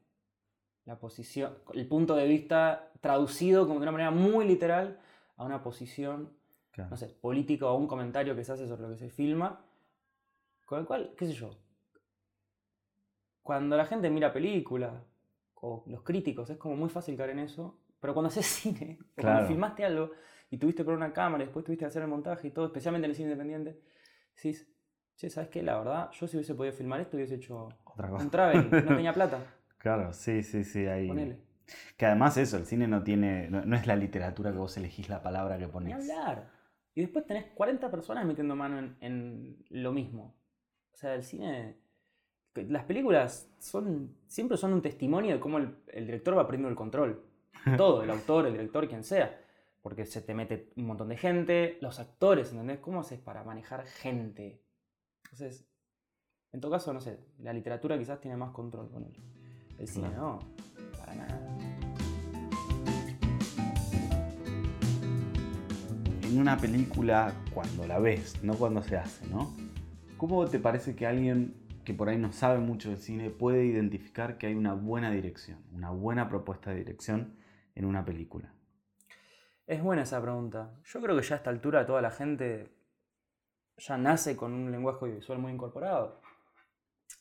La 0.86 0.98
posición, 0.98 1.54
el 1.72 1.86
punto 1.86 2.16
de 2.16 2.26
vista 2.26 2.90
traducido 3.00 3.66
como 3.66 3.78
de 3.78 3.84
una 3.84 3.92
manera 3.92 4.10
muy 4.10 4.44
literal 4.46 4.98
a 5.36 5.44
una 5.44 5.62
posición 5.62 6.30
Claro. 6.72 6.90
no 6.90 6.96
sé, 6.96 7.06
político 7.20 7.70
o 7.70 7.76
un 7.76 7.86
comentario 7.86 8.34
que 8.34 8.42
se 8.42 8.50
hace 8.52 8.66
sobre 8.66 8.82
lo 8.82 8.88
que 8.90 8.96
se 8.96 9.08
filma, 9.10 9.60
con 10.66 10.80
el 10.80 10.86
cual, 10.86 11.14
qué 11.16 11.26
sé 11.26 11.32
yo, 11.32 11.50
cuando 13.44 13.76
la 13.76 13.86
gente 13.86 14.10
mira 14.10 14.32
películas, 14.32 14.92
o 15.54 15.84
los 15.86 16.02
críticos, 16.02 16.50
es 16.50 16.56
como 16.58 16.74
muy 16.74 16.88
fácil 16.88 17.16
caer 17.16 17.30
en 17.30 17.38
eso, 17.38 17.78
pero 18.04 18.12
cuando 18.12 18.28
haces 18.28 18.44
cine, 18.60 18.98
Claro. 19.16 19.36
cuando 19.38 19.48
filmaste 19.48 19.82
algo 19.86 20.10
y 20.50 20.58
tuviste 20.58 20.84
por 20.84 20.92
una 20.92 21.10
cámara 21.14 21.42
y 21.42 21.46
después 21.46 21.64
tuviste 21.64 21.84
que 21.84 21.88
hacer 21.88 22.02
el 22.02 22.08
montaje 22.08 22.48
y 22.48 22.50
todo, 22.50 22.66
especialmente 22.66 23.06
en 23.06 23.10
el 23.12 23.16
cine 23.16 23.30
independiente, 23.30 23.80
decís, 24.36 24.68
che, 25.16 25.30
¿sabes 25.30 25.48
qué? 25.48 25.62
La 25.62 25.78
verdad, 25.78 26.10
yo 26.12 26.26
si 26.26 26.36
hubiese 26.36 26.54
podido 26.54 26.74
filmar 26.74 27.00
esto 27.00 27.16
hubiese 27.16 27.36
hecho 27.36 27.68
Otra 27.84 28.10
cosa. 28.10 28.22
un 28.24 28.30
traveling, 28.30 28.70
no 28.70 28.84
tenía 28.96 29.12
plata, 29.14 29.38
Claro, 29.78 30.12
sí, 30.12 30.42
sí, 30.42 30.64
sí. 30.64 30.86
Ahí... 30.86 31.08
ponele. 31.08 31.38
Que 31.96 32.04
además 32.04 32.36
eso, 32.36 32.58
el 32.58 32.66
cine 32.66 32.86
no 32.86 33.02
tiene, 33.02 33.48
no, 33.48 33.64
no 33.64 33.74
es 33.74 33.86
la 33.86 33.96
literatura 33.96 34.52
que 34.52 34.58
vos 34.58 34.76
elegís 34.76 35.08
la 35.08 35.22
palabra 35.22 35.56
que 35.56 35.64
Ni 35.66 35.72
pones. 35.72 35.94
hablar. 35.94 36.50
Y 36.94 37.00
después 37.00 37.26
tenés 37.26 37.46
40 37.54 37.90
personas 37.90 38.26
metiendo 38.26 38.54
mano 38.54 38.78
en, 38.78 38.96
en 39.00 39.64
lo 39.70 39.92
mismo. 39.92 40.36
O 40.92 40.96
sea, 40.96 41.14
el 41.14 41.22
cine. 41.22 41.78
Las 42.54 42.84
películas 42.84 43.50
son 43.58 44.14
siempre 44.26 44.56
son 44.58 44.74
un 44.74 44.82
testimonio 44.82 45.32
de 45.34 45.40
cómo 45.40 45.56
el, 45.58 45.74
el 45.88 46.06
director 46.06 46.36
va 46.36 46.42
aprendiendo 46.42 46.68
el 46.68 46.76
control. 46.76 47.24
Todo, 47.76 48.02
el 48.02 48.10
autor, 48.10 48.46
el 48.46 48.52
director, 48.52 48.86
quien 48.88 49.04
sea. 49.04 49.40
Porque 49.82 50.06
se 50.06 50.20
te 50.20 50.34
mete 50.34 50.72
un 50.76 50.86
montón 50.86 51.08
de 51.08 51.16
gente, 51.16 51.78
los 51.80 51.98
actores, 51.98 52.50
¿entendés? 52.50 52.78
¿Cómo 52.78 53.00
haces 53.00 53.20
para 53.20 53.44
manejar 53.44 53.84
gente? 53.86 54.62
Entonces, 55.24 55.66
en 56.52 56.60
todo 56.60 56.70
caso, 56.70 56.92
no 56.92 57.00
sé, 57.00 57.18
la 57.38 57.52
literatura 57.52 57.98
quizás 57.98 58.20
tiene 58.20 58.36
más 58.36 58.50
control 58.52 58.90
con 58.90 59.04
él. 59.04 59.16
El 59.78 59.88
cine 59.88 60.08
no, 60.10 60.38
para 60.98 61.14
nada. 61.14 61.58
En 66.22 66.38
una 66.38 66.56
película, 66.56 67.34
cuando 67.52 67.86
la 67.86 67.98
ves, 67.98 68.42
no 68.42 68.54
cuando 68.54 68.82
se 68.82 68.96
hace, 68.96 69.26
¿no? 69.26 69.54
¿Cómo 70.16 70.46
te 70.46 70.58
parece 70.58 70.94
que 70.94 71.06
alguien 71.06 71.54
que 71.84 71.92
por 71.92 72.08
ahí 72.08 72.16
no 72.16 72.32
sabe 72.32 72.58
mucho 72.58 72.88
del 72.90 72.98
cine 72.98 73.30
puede 73.30 73.66
identificar 73.66 74.38
que 74.38 74.46
hay 74.46 74.54
una 74.54 74.72
buena 74.74 75.10
dirección, 75.10 75.58
una 75.74 75.90
buena 75.90 76.28
propuesta 76.28 76.70
de 76.70 76.76
dirección 76.76 77.34
en 77.74 77.84
una 77.84 78.04
película? 78.04 78.54
Es 79.66 79.82
buena 79.82 80.02
esa 80.02 80.20
pregunta. 80.20 80.78
Yo 80.84 81.00
creo 81.00 81.16
que 81.16 81.22
ya 81.22 81.36
a 81.36 81.38
esta 81.38 81.50
altura 81.50 81.86
toda 81.86 82.02
la 82.02 82.10
gente 82.10 82.70
ya 83.76 83.96
nace 83.96 84.36
con 84.36 84.52
un 84.52 84.70
lenguaje 84.70 84.98
audiovisual 85.02 85.38
muy 85.38 85.52
incorporado. 85.52 86.20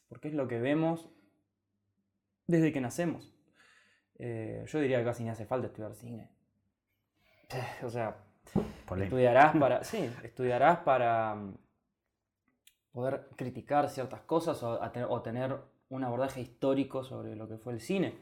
Porque 0.10 0.28
es 0.28 0.34
lo 0.34 0.48
que 0.48 0.60
vemos 0.60 1.10
desde 2.48 2.72
que 2.72 2.82
nacemos. 2.82 3.34
Eh, 4.20 4.64
yo 4.68 4.80
diría 4.80 5.00
que 5.00 5.06
casi 5.06 5.24
ni 5.24 5.30
hace 5.30 5.46
falta 5.46 5.68
estudiar 5.68 5.96
cine. 5.96 6.30
O 7.84 7.90
sea, 7.90 8.18
Polémico. 8.86 9.16
estudiarás 9.16 9.56
para. 9.60 9.84
Sí, 9.84 10.10
estudiarás 10.24 10.80
para 10.80 11.36
mm, 11.36 11.58
poder 12.92 13.30
criticar 13.36 13.90
ciertas 13.90 14.22
cosas 14.22 14.62
o 14.64 15.22
tener 15.22 15.58
un 15.90 16.04
abordaje 16.04 16.42
histórico 16.42 17.04
sobre 17.04 17.36
lo 17.36 17.48
que 17.48 17.58
fue 17.58 17.74
el 17.74 17.80
cine. 17.80 18.18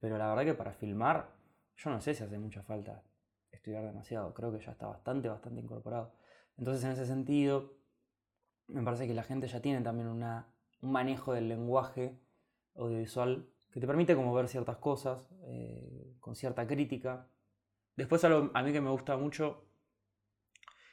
Pero 0.00 0.18
la 0.18 0.28
verdad 0.28 0.44
que 0.44 0.54
para 0.54 0.72
filmar, 0.72 1.30
yo 1.76 1.90
no 1.90 2.00
sé 2.00 2.14
si 2.14 2.22
hace 2.22 2.38
mucha 2.38 2.62
falta 2.62 3.02
estudiar 3.50 3.84
demasiado. 3.84 4.32
Creo 4.34 4.52
que 4.52 4.60
ya 4.60 4.72
está 4.72 4.86
bastante, 4.86 5.28
bastante 5.28 5.60
incorporado. 5.60 6.12
Entonces, 6.56 6.84
en 6.84 6.92
ese 6.92 7.06
sentido, 7.06 7.74
me 8.68 8.82
parece 8.82 9.06
que 9.06 9.14
la 9.14 9.22
gente 9.22 9.46
ya 9.48 9.60
tiene 9.60 9.80
también 9.82 10.08
una, 10.08 10.46
un 10.80 10.92
manejo 10.92 11.32
del 11.32 11.48
lenguaje 11.48 12.18
audiovisual 12.76 13.48
que 13.70 13.80
te 13.80 13.86
permite 13.86 14.14
como 14.14 14.34
ver 14.34 14.48
ciertas 14.48 14.76
cosas 14.76 15.28
eh, 15.44 16.14
con 16.20 16.34
cierta 16.36 16.66
crítica. 16.66 17.28
Después 17.96 18.24
algo 18.24 18.50
a 18.54 18.62
mí 18.62 18.72
que 18.72 18.80
me 18.80 18.90
gusta 18.90 19.16
mucho 19.16 19.64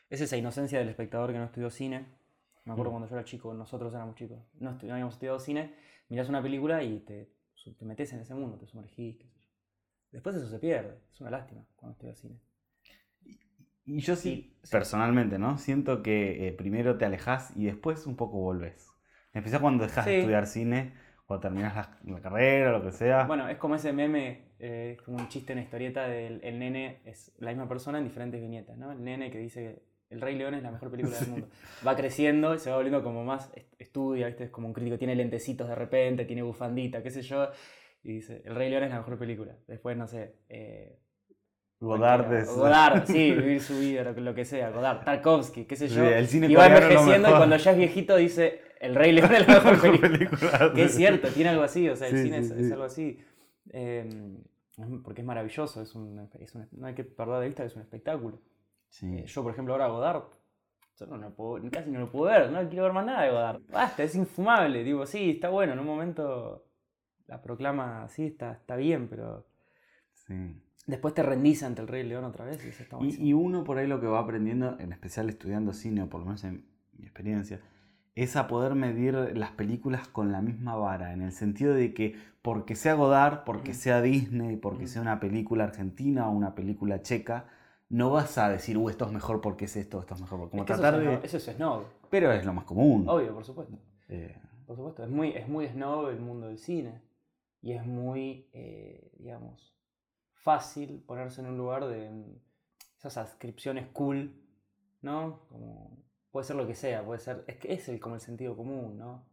es 0.10 0.22
esa 0.22 0.38
inocencia 0.38 0.80
del 0.80 0.90
espectador 0.90 1.32
que 1.32 1.38
no 1.38 1.46
estudió 1.46 1.70
cine. 1.70 2.18
Me 2.66 2.74
acuerdo 2.74 2.92
Mm. 2.92 2.94
cuando 2.94 3.08
yo 3.10 3.16
era 3.16 3.26
chico, 3.26 3.54
nosotros 3.54 3.94
éramos 3.94 4.16
chicos, 4.16 4.40
no, 4.60 4.72
habíamos 4.72 5.14
estudiado 5.14 5.40
cine, 5.40 5.74
mirás 6.10 6.30
una 6.30 6.42
película 6.42 6.84
y 6.84 7.00
te, 7.00 7.32
te 7.78 7.86
metes 7.86 8.12
en 8.14 8.20
ese 8.20 8.34
mundo, 8.36 8.58
te 8.58 8.68
sumergís. 8.68 9.18
Después 10.12 10.36
eso 10.36 10.48
se 10.50 10.60
pierde, 10.60 11.00
es 11.12 11.22
una 11.22 11.32
lástima 11.32 11.66
cuando 11.76 11.94
estudias 11.94 12.20
cine. 12.20 12.40
Y 13.86 14.02
yo 14.02 14.16
sí, 14.16 14.54
sí. 14.64 14.70
personalmente, 14.70 15.40
¿no? 15.40 15.58
Siento 15.58 16.04
que 16.04 16.48
eh, 16.48 16.52
primero 16.54 16.98
te 16.98 17.06
alejas 17.06 17.52
y 17.56 17.66
después 17.66 18.06
un 18.06 18.16
poco 18.16 18.38
volvés. 18.40 18.88
En 19.34 19.40
especial 19.40 19.62
cuando 19.62 19.84
dejas 19.84 20.06
de 20.08 20.12
estudiar 20.14 20.46
cine, 20.48 20.94
cuando 21.26 21.42
terminas 21.42 21.76
la, 21.76 22.00
la 22.06 22.22
carrera 22.22 22.70
o 22.70 22.80
lo 22.80 22.84
que 22.84 22.92
sea. 22.92 23.28
Bueno, 23.28 23.50
es 23.50 23.58
como 23.58 23.76
ese 23.76 23.92
meme, 23.92 24.54
eh, 24.60 24.96
es 24.98 25.02
como 25.02 25.18
un 25.18 25.28
chiste, 25.28 25.52
una 25.54 25.62
historieta 25.62 26.08
del 26.08 26.40
el 26.44 26.58
nene, 26.60 27.02
es 27.06 27.34
la 27.38 27.50
misma 27.52 27.68
persona 27.68 27.98
en 27.98 28.06
diferentes 28.06 28.40
viñetas, 28.42 28.78
¿no? 28.78 28.92
El 28.92 29.04
nene 29.04 29.30
que 29.30 29.38
dice 29.40 29.62
que 30.10 30.16
El 30.16 30.22
Rey 30.22 30.36
León 30.36 30.54
es 30.54 30.64
la 30.64 30.72
mejor 30.72 30.90
película 30.90 31.18
del 31.18 31.28
mundo. 31.28 31.50
Va 31.86 31.96
creciendo 31.98 32.56
y 32.56 32.60
se 32.60 32.70
va 32.70 32.78
volviendo 32.78 33.04
como 33.04 33.26
más, 33.26 33.52
est- 33.56 33.74
estudia, 33.80 34.28
¿viste? 34.28 34.46
Es 34.46 34.50
como 34.52 34.68
un 34.68 34.74
crítico, 34.74 34.98
tiene 34.98 35.16
lentecitos 35.16 35.68
de 35.68 35.76
repente, 35.76 36.24
tiene 36.26 36.44
bufandita, 36.44 37.04
qué 37.04 37.12
sé 37.12 37.22
yo, 37.22 37.50
y 38.04 38.14
dice, 38.14 38.42
El 38.46 38.56
Rey 38.56 38.70
León 38.70 38.84
es 38.84 38.90
la 38.92 38.98
mejor 38.98 39.18
película. 39.18 39.56
Después, 39.68 39.96
no 39.98 40.08
sé, 40.08 40.36
eh, 40.50 40.98
Godard 41.80 42.34
es- 42.34 42.50
Godard, 42.56 43.06
sí, 43.06 43.32
vivir 43.36 43.62
su 43.62 43.80
vida, 43.80 44.04
lo 44.04 44.16
que, 44.16 44.22
lo 44.22 44.36
que 44.36 44.46
sea, 44.46 44.70
Godard, 44.72 45.04
Tarkovsky, 45.04 45.66
qué 45.66 45.76
sé 45.76 45.88
Sí, 45.90 45.96
yo. 45.96 46.04
el 46.06 46.28
cine 46.28 46.48
y 46.48 46.56
va 46.56 46.68
envejeciendo 46.68 47.30
y 47.30 47.32
cuando 47.32 47.56
ya 47.58 47.72
es 47.72 47.78
viejito 47.78 48.16
dice, 48.18 48.62
El 48.80 48.96
Rey 48.96 49.12
León 49.12 49.34
es 49.34 49.48
la 49.48 49.54
mejor 49.56 49.82
película. 49.82 50.10
película. 50.12 50.72
Que 50.76 50.84
es 50.84 50.96
cierto, 50.96 51.28
tiene 51.30 51.50
algo 51.52 51.64
así, 51.64 51.88
o 51.90 51.96
sea, 51.96 52.08
el 52.08 52.18
Sí, 52.18 52.24
cine 52.24 52.44
sí, 52.44 52.54
es, 52.58 52.72
algo 52.72 52.84
así. 52.84 53.20
Eh, 53.72 54.10
es- 54.78 54.88
porque 55.04 55.22
es 55.22 55.28
maravilloso, 55.28 55.82
es 55.82 55.96
un, 55.96 56.30
es 56.40 56.56
un- 56.56 56.68
no 56.72 56.88
hay 56.88 56.96
que 56.96 57.04
perder 57.04 57.40
de 57.42 57.46
vista 57.48 57.64
que 57.64 57.68
es 57.68 57.76
un 57.76 57.82
espectáculo. 57.82 58.40
Eh, 59.04 59.24
yo, 59.28 59.44
por 59.44 59.52
ejemplo, 59.54 59.74
ahora 59.74 59.88
Godard, 59.88 60.24
yo 61.00 61.06
no 61.06 61.30
puedo, 61.34 61.64
casi 61.72 61.90
no 61.92 62.00
lo 62.00 62.12
puedo 62.12 62.26
ver, 62.32 62.50
no 62.52 62.68
quiero 62.68 62.84
ver 62.86 62.94
más 62.94 63.06
nada 63.06 63.24
de 63.24 63.30
Godard. 63.32 63.62
Basta, 63.72 64.04
es 64.04 64.16
infumable, 64.16 64.84
digo, 64.84 65.06
sí, 65.06 65.32
está 65.32 65.48
bueno, 65.50 65.74
en 65.74 65.80
un 65.80 65.86
momento 65.86 66.66
la 67.30 67.42
proclama 67.42 68.04
así, 68.04 68.26
está, 68.26 68.54
está 68.54 68.76
bien, 68.76 69.08
pero 69.08 69.46
sí. 70.14 70.34
después 70.88 71.14
te 71.14 71.24
rendís 71.24 71.64
ante 71.64 71.82
el 71.82 71.88
Rey 71.88 72.04
León 72.04 72.24
otra 72.26 72.44
vez 72.46 72.64
y 72.66 72.70
eso 72.70 72.84
está. 72.84 72.98
Y, 73.02 73.30
y 73.30 73.34
uno 73.34 73.64
por 73.64 73.78
ahí 73.78 73.88
lo 73.88 74.02
que 74.02 74.08
va 74.08 74.20
aprendiendo, 74.20 74.78
en 74.80 74.92
especial 74.92 75.30
estudiando 75.30 75.74
cine, 75.74 76.02
o 76.04 76.10
por 76.10 76.22
lo 76.22 76.26
menos 76.26 76.44
en 76.44 76.66
mi 76.98 77.06
experiencia, 77.06 77.62
es 78.16 78.36
a 78.36 78.48
poder 78.48 78.76
medir 78.76 79.14
las 79.38 79.52
películas 79.52 80.08
con 80.08 80.32
la 80.32 80.42
misma 80.42 80.76
vara, 80.76 81.14
en 81.14 81.22
el 81.22 81.32
sentido 81.32 81.74
de 81.74 81.94
que 81.94 82.16
porque 82.42 82.76
sea 82.76 82.96
Godard, 82.96 83.44
porque 83.46 83.74
sea 83.74 84.02
Disney, 84.02 84.58
porque 84.58 84.88
sea 84.88 85.02
una 85.02 85.20
película 85.20 85.66
argentina 85.66 86.28
o 86.28 86.32
una 86.32 86.56
película 86.56 87.02
checa, 87.02 87.46
no 87.90 88.10
vas 88.12 88.38
a 88.38 88.50
decir, 88.50 88.78
uh, 88.78 88.90
esto 88.90 89.06
es 89.06 89.12
mejor 89.12 89.42
porque 89.42 89.66
es 89.66 89.76
esto, 89.76 90.00
esto 90.00 90.16
es 90.16 90.22
mejor 90.22 90.40
porque... 90.40 90.52
Como 90.52 90.64
Es 90.64 90.68
que 90.68 90.74
eso, 90.74 90.86
es 90.88 90.94
de... 90.94 91.02
snob, 91.02 91.26
eso 91.26 91.38
es 91.38 91.44
snob, 91.56 91.84
Pero 92.10 92.32
es 92.32 92.46
lo 92.46 92.54
más 92.54 92.66
común. 92.66 93.06
obvio, 93.08 93.34
por 93.34 93.46
supuesto. 93.46 93.78
Eh, 94.10 94.36
Por 94.66 94.76
supuesto, 94.76 95.04
es 95.04 95.10
muy, 95.10 95.30
es 95.30 95.48
muy 95.48 95.68
snob 95.68 96.10
el 96.10 96.20
mundo 96.20 96.48
del 96.48 96.58
cine. 96.58 97.02
Y 97.62 97.74
es 97.74 97.86
muy, 97.86 98.50
eh, 98.54 99.12
digamos, 99.18 99.76
fácil 100.34 101.04
ponerse 101.06 101.42
en 101.42 101.48
un 101.48 101.58
lugar 101.58 101.86
de 101.88 102.10
mm, 102.10 102.36
esas 102.98 103.18
adscripciones 103.18 103.88
cool, 103.94 104.34
¿no? 105.02 105.46
Como, 105.50 105.98
puede 106.32 106.46
ser 106.46 106.56
lo 106.56 106.68
que 106.68 106.76
sea, 106.76 107.04
puede 107.06 107.20
ser, 107.20 107.44
es 107.48 107.58
que 107.58 107.74
es 107.74 107.90
el, 107.90 108.00
como 108.00 108.16
el 108.16 108.22
sentido 108.22 108.56
común, 108.56 108.98
¿no? 108.98 109.26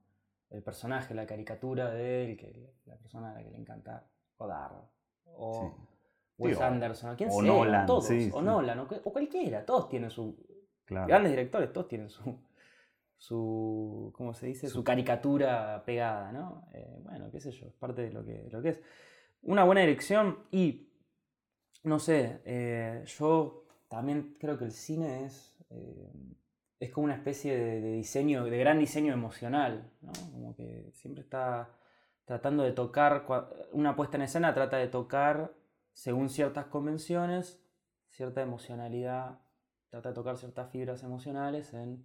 El 0.51 0.63
personaje, 0.63 1.15
la 1.15 1.27
caricatura 1.27 1.91
de 1.91 2.25
él, 2.31 2.37
que 2.37 2.75
la 2.87 2.97
persona 2.97 3.31
a 3.31 3.35
la 3.35 3.43
que 3.45 3.51
le 3.51 3.59
encanta 3.59 4.07
Godard, 4.39 4.77
o 5.27 5.75
Sí. 5.77 5.83
Wes 6.39 6.57
Sí, 6.57 6.63
o- 6.63 6.65
Anderson, 6.67 7.11
o 7.11 7.17
quien 7.17 7.31
o 7.31 7.33
sea, 7.33 7.43
Nolan, 7.43 7.87
todos, 7.87 8.05
sí, 8.07 8.31
o 8.33 8.39
sí. 8.41 8.45
Nolan, 8.45 8.79
o, 8.81 8.83
o 9.05 9.13
cualquiera, 9.13 9.65
todos 9.65 9.89
tienen 9.89 10.11
su, 10.11 10.37
claro. 10.85 11.09
grandes 11.09 11.33
directores, 11.33 11.73
todos 11.73 11.89
tienen 11.89 12.11
su, 12.11 12.23
su 13.17 14.13
¿cómo 14.15 14.35
se 14.35 14.47
dice? 14.47 14.69
Su, 14.69 14.85
caricatura 14.85 15.83
pegada, 15.85 16.33
¿no? 16.33 16.69
Eh, 16.73 16.99
bueno, 17.03 17.31
qué 17.31 17.41
sé 17.41 17.51
yo, 17.51 17.67
es 17.67 17.75
parte 17.75 18.03
de 18.03 18.13
lo 18.13 18.25
que, 18.25 18.43
de 18.43 18.51
lo 18.51 18.63
que 18.63 18.71
es. 18.71 18.81
Una 19.43 19.65
buena 19.65 19.81
dirección 19.81 20.41
y, 20.51 20.93
no 21.85 21.99
sé, 21.99 22.41
eh, 22.45 23.05
yo 23.07 23.65
también 23.89 24.37
creo 24.39 24.59
que 24.59 24.65
el 24.65 24.73
cine 24.73 25.25
es, 25.25 25.57
eh, 25.71 26.13
es 26.81 26.91
como 26.91 27.05
una 27.05 27.15
especie 27.15 27.57
de, 27.57 27.81
de 27.81 27.93
diseño, 27.93 28.45
de 28.45 28.59
gran 28.59 28.79
diseño 28.79 29.13
emocional, 29.13 29.91
¿no? 30.03 30.13
Como 30.33 30.55
que 30.55 30.91
siempre 30.93 31.23
está 31.23 31.71
tratando 32.27 32.65
de 32.65 32.73
tocar, 32.73 33.25
una 33.73 33.97
puesta 33.97 34.17
en 34.17 34.25
escena 34.25 34.53
trata 34.53 34.77
de 34.77 34.89
tocar 34.89 35.55
según 35.93 36.29
ciertas 36.29 36.67
convenciones, 36.67 37.65
cierta 38.11 38.43
emocionalidad, 38.43 39.41
trata 39.89 40.11
de 40.11 40.15
tocar 40.15 40.37
ciertas 40.37 40.71
fibras 40.71 41.03
emocionales 41.05 41.73
en 41.73 42.05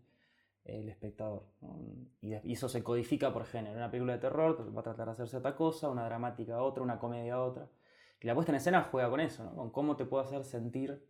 el 0.63 0.89
espectador. 0.89 1.44
Y, 2.22 2.34
eso 2.51 2.70
se 2.70 2.84
codifica 2.84 3.34
por 3.34 3.46
género. 3.46 3.77
Una 3.77 3.89
película 3.89 4.13
de 4.13 4.20
terror 4.20 4.75
va 4.75 4.82
a 4.82 4.84
tratar 4.84 5.08
de 5.08 5.12
hacer 5.13 5.27
cierta 5.27 5.56
cosa, 5.56 5.89
una 5.89 6.06
dramática 6.06 6.62
otra, 6.62 6.84
una 6.84 7.00
comedia 7.00 7.41
otra. 7.41 7.68
Y 8.20 8.27
la 8.27 8.36
puesta 8.36 8.51
en 8.51 8.58
escena 8.58 8.88
juega 8.91 9.10
con 9.10 9.20
eso, 9.20 9.50
con 9.56 9.72
cómo 9.72 9.96
te 9.96 10.06
puedo 10.06 10.24
hacer 10.24 10.44
sentir 10.44 11.03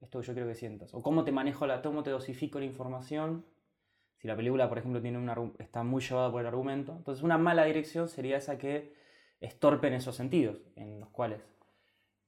esto 0.00 0.20
que 0.20 0.26
yo 0.26 0.32
quiero 0.34 0.48
que 0.48 0.54
sientas. 0.54 0.94
O 0.94 1.02
cómo 1.02 1.24
te 1.24 1.32
manejo 1.32 1.66
la, 1.66 1.82
cómo 1.82 2.02
te 2.02 2.10
dosifico 2.10 2.58
la 2.58 2.66
información. 2.66 3.44
Si 4.18 4.28
la 4.28 4.36
película, 4.36 4.68
por 4.68 4.78
ejemplo, 4.78 5.02
tiene 5.02 5.18
un 5.18 5.28
argu- 5.28 5.54
está 5.58 5.82
muy 5.82 6.00
llevada 6.00 6.30
por 6.30 6.40
el 6.40 6.46
argumento. 6.46 6.92
Entonces 6.96 7.24
una 7.24 7.38
mala 7.38 7.64
dirección 7.64 8.08
sería 8.08 8.36
esa 8.36 8.58
que 8.58 8.94
estorpe 9.40 9.88
en 9.88 9.94
esos 9.94 10.14
sentidos, 10.14 10.58
en 10.76 11.00
los 11.00 11.08
cuales 11.10 11.42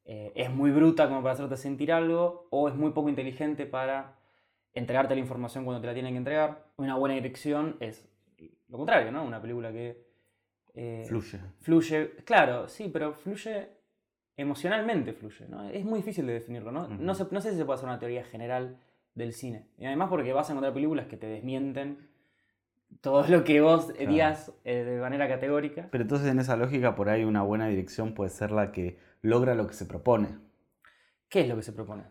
eh, 0.04 0.32
es 0.34 0.50
muy 0.50 0.70
bruta 0.70 1.08
como 1.08 1.22
para 1.22 1.34
hacerte 1.34 1.56
sentir 1.56 1.92
algo, 1.92 2.48
o 2.50 2.68
es 2.68 2.74
muy 2.74 2.90
poco 2.90 3.08
inteligente 3.08 3.66
para 3.66 4.15
entregarte 4.76 5.14
la 5.14 5.20
información 5.20 5.64
cuando 5.64 5.80
te 5.80 5.88
la 5.88 5.94
tienen 5.94 6.12
que 6.14 6.18
entregar. 6.18 6.64
Una 6.76 6.94
buena 6.96 7.14
dirección 7.16 7.76
es 7.80 8.08
lo 8.68 8.78
contrario, 8.78 9.10
¿no? 9.10 9.24
Una 9.24 9.40
película 9.40 9.72
que 9.72 10.04
eh, 10.74 11.04
Fluye. 11.08 11.40
fluye, 11.60 12.10
claro, 12.24 12.68
sí, 12.68 12.90
pero 12.92 13.12
fluye 13.14 13.68
emocionalmente, 14.36 15.12
fluye, 15.12 15.46
¿no? 15.48 15.68
Es 15.70 15.84
muy 15.84 16.00
difícil 16.00 16.26
de 16.26 16.34
definirlo, 16.34 16.70
¿no? 16.70 16.82
Ujú. 16.84 16.94
no, 16.98 17.14
sé, 17.14 17.26
no 17.30 17.40
sé 17.40 17.52
si 17.52 17.56
se 17.56 17.64
puede 17.64 17.76
hacer 17.76 17.88
una 17.88 17.98
teoría 17.98 18.24
general 18.24 18.78
del 19.14 19.32
cine. 19.32 19.66
Y 19.78 19.86
además 19.86 20.08
porque 20.10 20.32
vas 20.32 20.48
a 20.48 20.52
encontrar 20.52 20.74
películas 20.74 21.06
que 21.06 21.16
te 21.16 21.26
desmienten 21.26 22.08
todo 23.00 23.26
lo 23.28 23.44
que 23.44 23.60
vos 23.60 23.86
Claro. 23.92 24.10
digas 24.10 24.52
eh, 24.64 24.84
de 24.84 25.00
manera 25.00 25.26
categórica. 25.28 25.88
Pero 25.90 26.02
entonces 26.02 26.28
en 26.28 26.38
esa 26.38 26.56
lógica 26.56 26.94
por 26.94 27.08
ahí 27.08 27.24
una 27.24 27.42
buena 27.42 27.66
dirección 27.68 28.12
puede 28.14 28.30
ser 28.30 28.50
la 28.50 28.72
que 28.72 28.98
logra 29.22 29.54
lo 29.54 29.66
que 29.66 29.74
se 29.74 29.86
propone. 29.86 30.36
¿Qué 31.28 31.40
es 31.40 31.48
lo 31.48 31.56
que 31.56 31.62
se 31.62 31.72
propone? 31.72 32.04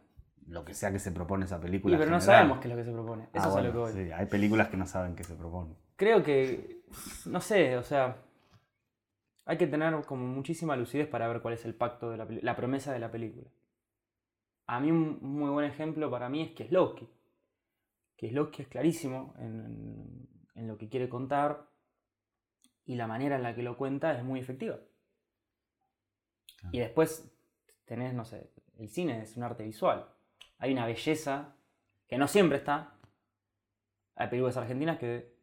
Lo 0.47 0.63
que 0.63 0.73
sea 0.73 0.91
que 0.91 0.99
se 0.99 1.11
propone 1.11 1.45
esa 1.45 1.59
película. 1.59 1.97
pero 1.97 2.11
no 2.11 2.21
sabemos 2.21 2.59
qué 2.59 2.67
es 2.67 2.71
lo 2.73 2.77
que 2.77 2.85
se 2.85 2.91
propone. 2.91 3.23
Eso 3.33 3.45
Ah, 3.45 3.49
es 3.49 3.55
a 3.55 3.61
lo 3.61 3.71
que 3.71 3.77
voy. 3.77 3.91
sí, 3.93 4.11
hay 4.11 4.25
películas 4.27 4.69
que 4.69 4.77
no 4.77 4.85
saben 4.85 5.15
qué 5.15 5.23
se 5.23 5.35
propone. 5.35 5.75
creo 5.95 6.21
que, 6.23 6.81
no 7.25 7.41
sé, 7.41 7.77
o 7.77 7.83
sea, 7.83 8.17
hay 9.45 9.57
que 9.57 9.67
tener 9.67 9.93
como 10.05 10.25
muchísima 10.27 10.75
lucidez 10.75 11.07
para 11.07 11.27
ver 11.27 11.41
cuál 11.41 11.53
es 11.55 11.65
el 11.65 11.73
pacto 11.75 12.11
de 12.11 12.17
la, 12.17 12.27
la 12.29 12.55
promesa 12.55 12.91
de 12.93 12.99
la 12.99 13.11
película. 13.11 13.47
A 14.67 14.79
mí 14.79 14.91
un 14.91 15.19
muy 15.21 15.49
buen 15.51 15.65
ejemplo 15.65 16.09
para 16.11 16.29
mí 16.29 16.41
es 16.41 16.51
Kieslowski. 16.51 17.07
Kieslowski 18.17 18.61
es 18.63 18.67
clarísimo 18.67 19.33
en, 19.39 19.59
en- 19.65 20.29
en 20.55 20.67
lo 20.67 20.77
que 20.77 20.87
quiere 20.89 21.09
contar 21.09 21.67
y 22.85 22.95
la 22.95 23.07
manera 23.07 23.35
en 23.35 23.43
la 23.43 23.53
que 23.55 23.61
lo 23.63 23.75
cuenta 23.77 24.15
es 24.17 24.23
muy 24.23 24.39
efectiva. 24.39 24.77
Y 26.71 26.79
después 26.79 27.29
tenés, 27.85 28.13
no 28.13 28.25
sé, 28.25 28.49
el 28.77 28.89
cine 28.89 29.21
es 29.21 29.35
un 29.37 29.43
arte 29.43 29.63
visual. 29.63 30.07
Hay 30.59 30.71
una 30.73 30.85
belleza 30.85 31.55
que 32.07 32.17
no 32.17 32.27
siempre 32.27 32.57
está. 32.57 32.93
Hay 34.15 34.27
películas 34.29 34.57
argentinas 34.57 34.97
que 34.97 35.33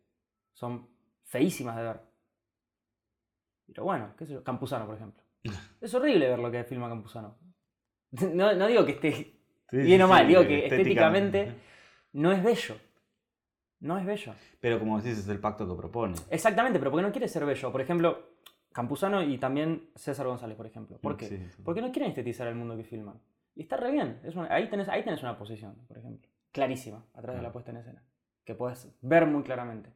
son 0.52 0.88
feísimas 1.24 1.76
de 1.76 1.82
ver. 1.82 2.00
Pero 3.66 3.84
bueno, 3.84 4.14
qué 4.16 4.26
sé 4.26 4.32
yo, 4.34 4.44
Campuzano, 4.44 4.86
por 4.86 4.96
ejemplo. 4.96 5.22
Es 5.80 5.92
horrible 5.94 6.28
ver 6.28 6.38
lo 6.38 6.50
que 6.50 6.64
filma 6.64 6.88
Campuzano. 6.88 7.36
No, 8.32 8.52
no 8.54 8.66
digo 8.66 8.84
que 8.84 8.92
esté 8.92 9.12
Sí, 9.70 9.78
bien 9.78 9.98
sí, 10.00 10.02
o 10.02 10.08
mal, 10.08 10.22
sí, 10.22 10.28
digo 10.28 10.42
que 10.42 10.66
estéticamente. 10.66 11.40
estéticamente 11.40 11.62
no 12.12 12.30
es 12.32 12.42
bello. 12.44 12.76
No 13.80 13.98
es 13.98 14.04
bello. 14.04 14.34
Pero 14.60 14.78
como 14.78 15.00
decís, 15.00 15.18
es 15.18 15.28
el 15.28 15.40
pacto 15.40 15.66
que 15.66 15.74
propone. 15.74 16.14
Exactamente, 16.30 16.78
pero 16.78 16.90
porque 16.90 17.06
no 17.06 17.10
quiere 17.12 17.26
ser 17.26 17.46
bello. 17.46 17.72
Por 17.72 17.80
ejemplo, 17.80 18.36
Campuzano 18.70 19.22
y 19.22 19.38
también 19.38 19.88
César 19.96 20.26
González, 20.26 20.56
por 20.56 20.66
ejemplo. 20.66 20.98
¿Por 20.98 21.14
Mm, 21.14 21.16
qué? 21.16 21.50
Porque 21.64 21.80
no 21.80 21.90
quieren 21.90 22.10
estetizar 22.10 22.46
el 22.48 22.54
mundo 22.54 22.76
que 22.76 22.84
filman. 22.84 23.18
Y 23.54 23.62
está 23.62 23.76
re 23.76 23.90
bien. 23.90 24.20
Es 24.24 24.34
una- 24.36 24.52
ahí, 24.52 24.68
tenés, 24.68 24.88
ahí 24.88 25.02
tenés 25.04 25.22
una 25.22 25.36
posición, 25.36 25.74
por 25.86 25.98
ejemplo. 25.98 26.28
Clarísima, 26.52 27.04
a 27.14 27.20
través 27.22 27.40
de 27.40 27.42
la 27.46 27.52
puesta 27.52 27.70
en 27.70 27.78
escena. 27.78 28.02
Que 28.44 28.54
puedes 28.54 28.88
ver 29.00 29.26
muy 29.26 29.42
claramente. 29.42 29.90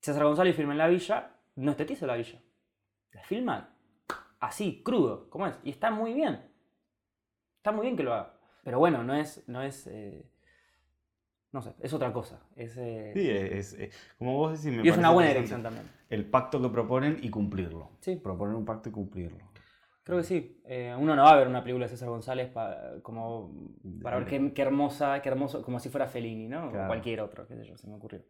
César 0.00 0.24
González 0.24 0.54
filma 0.56 0.72
en 0.72 0.78
la 0.78 0.88
villa, 0.88 1.36
no 1.56 1.70
estetiza 1.70 2.06
la 2.06 2.16
villa. 2.16 2.40
La 3.12 3.22
filma 3.22 3.74
así, 4.40 4.82
crudo, 4.82 5.30
como 5.30 5.46
es. 5.46 5.58
Y 5.64 5.70
está 5.70 5.90
muy 5.90 6.12
bien. 6.12 6.40
Está 7.58 7.72
muy 7.72 7.82
bien 7.86 7.96
que 7.96 8.02
lo 8.02 8.12
haga. 8.12 8.38
Pero 8.64 8.78
bueno, 8.78 9.02
no 9.02 9.14
es. 9.14 9.46
No 9.48 9.62
es 9.62 9.86
eh, 9.86 10.30
no 11.52 11.62
sé, 11.62 11.72
es 11.80 11.92
otra 11.92 12.12
cosa. 12.12 12.40
Es, 12.56 12.76
eh, 12.76 13.12
Sí, 13.14 13.30
es, 13.30 13.72
es- 13.74 13.94
como 14.18 14.36
vos 14.36 14.52
decís, 14.60 14.76
me 14.76 14.84
y 14.84 14.88
es 14.90 14.98
una 14.98 15.10
buena 15.10 15.28
dirección 15.30 15.62
también. 15.62 15.88
El 16.10 16.28
pacto 16.28 16.60
que 16.60 16.68
proponen 16.68 17.18
y 17.22 17.30
cumplirlo. 17.30 17.92
Sí. 18.00 18.16
Proponer 18.16 18.56
un 18.56 18.64
pacto 18.64 18.88
y 18.88 18.92
cumplirlo. 18.92 19.38
Creo 20.04 20.18
que 20.18 20.24
sí. 20.24 20.60
Eh, 20.66 20.94
uno 20.98 21.16
no 21.16 21.22
va 21.24 21.32
a 21.32 21.36
ver 21.36 21.48
una 21.48 21.62
película 21.62 21.86
de 21.86 21.90
César 21.90 22.10
González 22.10 22.50
pa- 22.50 23.00
como 23.02 23.50
para 24.02 24.18
ver 24.18 24.28
qué, 24.28 24.52
qué 24.52 24.62
hermosa, 24.62 25.20
qué 25.22 25.30
hermoso, 25.30 25.62
como 25.62 25.80
si 25.80 25.88
fuera 25.88 26.06
Fellini, 26.06 26.46
¿no? 26.46 26.70
Claro. 26.70 26.84
O 26.84 26.86
cualquier 26.88 27.20
otro, 27.22 27.46
qué 27.48 27.56
sé 27.56 27.64
yo, 27.66 27.76
se 27.78 27.88
me 27.88 27.94
ocurrió. 27.94 28.22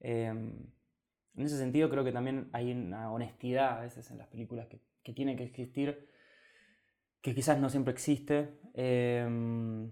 Eh, 0.00 0.26
en 0.28 1.44
ese 1.44 1.58
sentido 1.58 1.90
creo 1.90 2.04
que 2.04 2.12
también 2.12 2.48
hay 2.52 2.70
una 2.72 3.10
honestidad 3.12 3.78
a 3.78 3.80
veces 3.82 4.10
en 4.12 4.18
las 4.18 4.28
películas 4.28 4.66
que, 4.68 4.80
que 5.02 5.12
tiene 5.12 5.34
que 5.36 5.42
existir, 5.44 6.08
que 7.20 7.34
quizás 7.34 7.58
no 7.58 7.68
siempre 7.68 7.92
existe, 7.92 8.60
eh, 8.74 9.90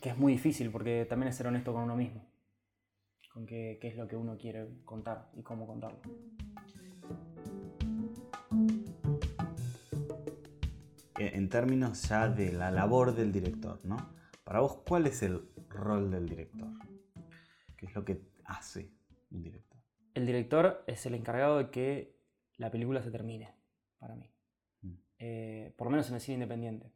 que 0.00 0.08
es 0.08 0.16
muy 0.16 0.32
difícil 0.32 0.70
porque 0.70 1.04
también 1.08 1.28
es 1.28 1.36
ser 1.36 1.46
honesto 1.46 1.74
con 1.74 1.82
uno 1.82 1.94
mismo, 1.96 2.26
con 3.34 3.44
qué, 3.44 3.78
qué 3.82 3.88
es 3.88 3.96
lo 3.96 4.08
que 4.08 4.16
uno 4.16 4.38
quiere 4.38 4.66
contar 4.86 5.28
y 5.34 5.42
cómo 5.42 5.66
contarlo. 5.66 6.00
En 11.18 11.48
términos 11.48 12.08
ya 12.08 12.28
de 12.28 12.52
la 12.52 12.70
labor 12.70 13.14
del 13.14 13.30
director, 13.32 13.78
¿no? 13.84 13.96
Para 14.42 14.60
vos, 14.60 14.78
¿cuál 14.86 15.06
es 15.06 15.22
el 15.22 15.48
rol 15.68 16.10
del 16.10 16.28
director? 16.28 16.68
¿Qué 17.76 17.86
es 17.86 17.94
lo 17.94 18.04
que 18.04 18.20
hace 18.44 18.90
un 19.30 19.42
director? 19.42 19.78
El 20.14 20.26
director 20.26 20.82
es 20.86 21.06
el 21.06 21.14
encargado 21.14 21.58
de 21.58 21.70
que 21.70 22.16
la 22.56 22.70
película 22.70 23.02
se 23.02 23.10
termine, 23.10 23.54
para 23.98 24.16
mí. 24.16 24.28
Mm. 24.82 24.92
Eh, 25.18 25.74
por 25.76 25.86
lo 25.86 25.92
menos 25.92 26.08
en 26.08 26.16
el 26.16 26.20
cine 26.20 26.34
independiente. 26.34 26.92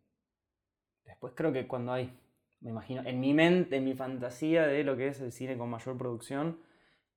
Después 1.05 1.33
creo 1.37 1.53
que 1.53 1.67
cuando 1.67 1.93
hay, 1.93 2.13
me 2.61 2.71
imagino, 2.71 3.03
en 3.07 3.21
mi 3.21 3.33
mente, 3.35 3.77
en 3.77 3.85
mi 3.85 3.95
fantasía 3.95 4.67
de 4.67 4.83
lo 4.85 4.97
que 4.97 5.09
es 5.09 5.21
el 5.21 5.33
cine 5.33 5.57
con 5.57 5.71
mayor 5.71 5.97
producción, 5.97 6.61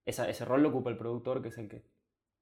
esa- 0.05 0.29
ese 0.29 0.45
rol 0.45 0.63
lo 0.63 0.69
ocupa 0.69 0.91
el 0.91 0.97
productor, 0.97 1.41
que 1.41 1.49
es 1.49 1.57
el 1.57 1.67
que 1.67 1.83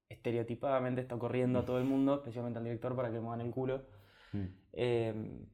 estereotipadamente 0.08 1.00
está 1.00 1.18
corriendo 1.18 1.60
a 1.60 1.64
todo 1.64 1.78
el 1.78 1.84
mundo, 1.84 2.16
especialmente 2.16 2.58
al 2.58 2.64
director, 2.64 2.94
para 2.94 3.10
que 3.10 3.20
muevan 3.20 3.40
el 3.40 3.50
culo. 3.50 3.82
Eh, 4.72 5.46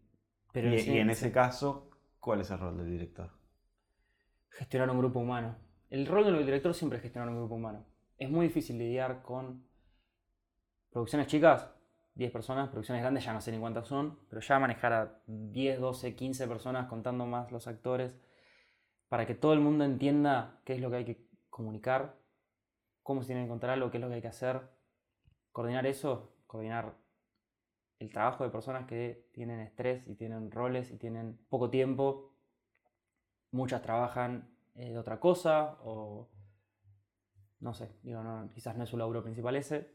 pero 0.53 0.75
y, 0.75 0.81
y 0.81 0.99
en 0.99 1.11
ese 1.11 1.33
caso, 1.33 1.91
¿cuál 2.21 2.41
es 2.41 2.51
el 2.51 2.59
rol 2.59 2.77
del 2.77 2.91
director? 2.91 3.31
gestionar 4.57 4.91
un 4.91 4.99
grupo 4.99 5.21
humano. 5.21 5.57
El 5.91 6.07
rol 6.07 6.25
del 6.25 6.45
director 6.45 6.75
siempre 6.75 6.97
es 6.97 7.03
gestionar 7.03 7.29
un 7.29 7.37
grupo 7.37 7.55
humano. 7.55 7.85
Es 8.19 8.31
muy 8.31 8.47
difícil 8.47 8.79
lidiar 8.79 9.23
con 9.23 9.67
producciones 10.91 11.27
chicas, 11.29 11.71
10 12.15 12.33
personas, 12.33 12.71
producciones 12.71 13.03
grandes 13.03 13.25
ya 13.25 13.35
no 13.35 13.41
sé 13.43 13.53
ni 13.53 13.59
cuántas 13.59 13.87
son, 13.87 14.19
pero 14.31 14.41
ya 14.41 14.59
manejar 14.59 14.93
a 14.95 15.21
10, 15.27 15.81
12, 15.81 16.17
15 16.17 16.49
personas 16.49 16.89
contando 16.89 17.27
más 17.27 17.53
los 17.53 17.67
actores, 17.69 18.17
para 19.09 19.27
que 19.27 19.35
todo 19.35 19.53
el 19.53 19.61
mundo 19.61 19.85
entienda 19.85 20.61
qué 20.65 20.75
es 20.75 20.81
lo 20.81 20.91
que 20.91 20.97
hay 20.97 21.05
que 21.05 21.29
comunicar, 21.51 22.17
cómo 23.03 23.21
se 23.21 23.29
tiene 23.29 23.43
que 23.43 23.49
contar 23.49 23.71
algo, 23.71 23.91
qué 23.91 23.99
es 23.99 24.01
lo 24.01 24.09
que 24.09 24.15
hay 24.15 24.23
que 24.23 24.29
hacer. 24.29 24.63
Coordinar 25.53 25.87
eso, 25.87 26.35
coordinar 26.47 26.95
el 27.99 28.13
trabajo 28.13 28.45
de 28.45 28.51
personas 28.51 28.87
que 28.87 29.29
tienen 29.33 29.61
estrés 29.61 30.07
y 30.07 30.15
tienen 30.15 30.51
roles 30.51 30.91
y 30.91 30.99
tienen 30.99 31.39
poco 31.49 31.71
tiempo 31.71 32.33
muchas 33.53 33.83
trabajan 33.83 34.49
eh, 34.75 34.91
de 34.91 34.99
otra 34.99 35.19
cosa 35.19 35.79
o 35.83 36.29
no 37.61 37.73
sé, 37.73 37.91
digo, 38.03 38.23
no, 38.23 38.51
quizás 38.53 38.77
no 38.77 38.85
es 38.85 38.91
su 38.91 38.97
laburo 38.97 39.23
principal 39.23 39.57
ese. 39.57 39.91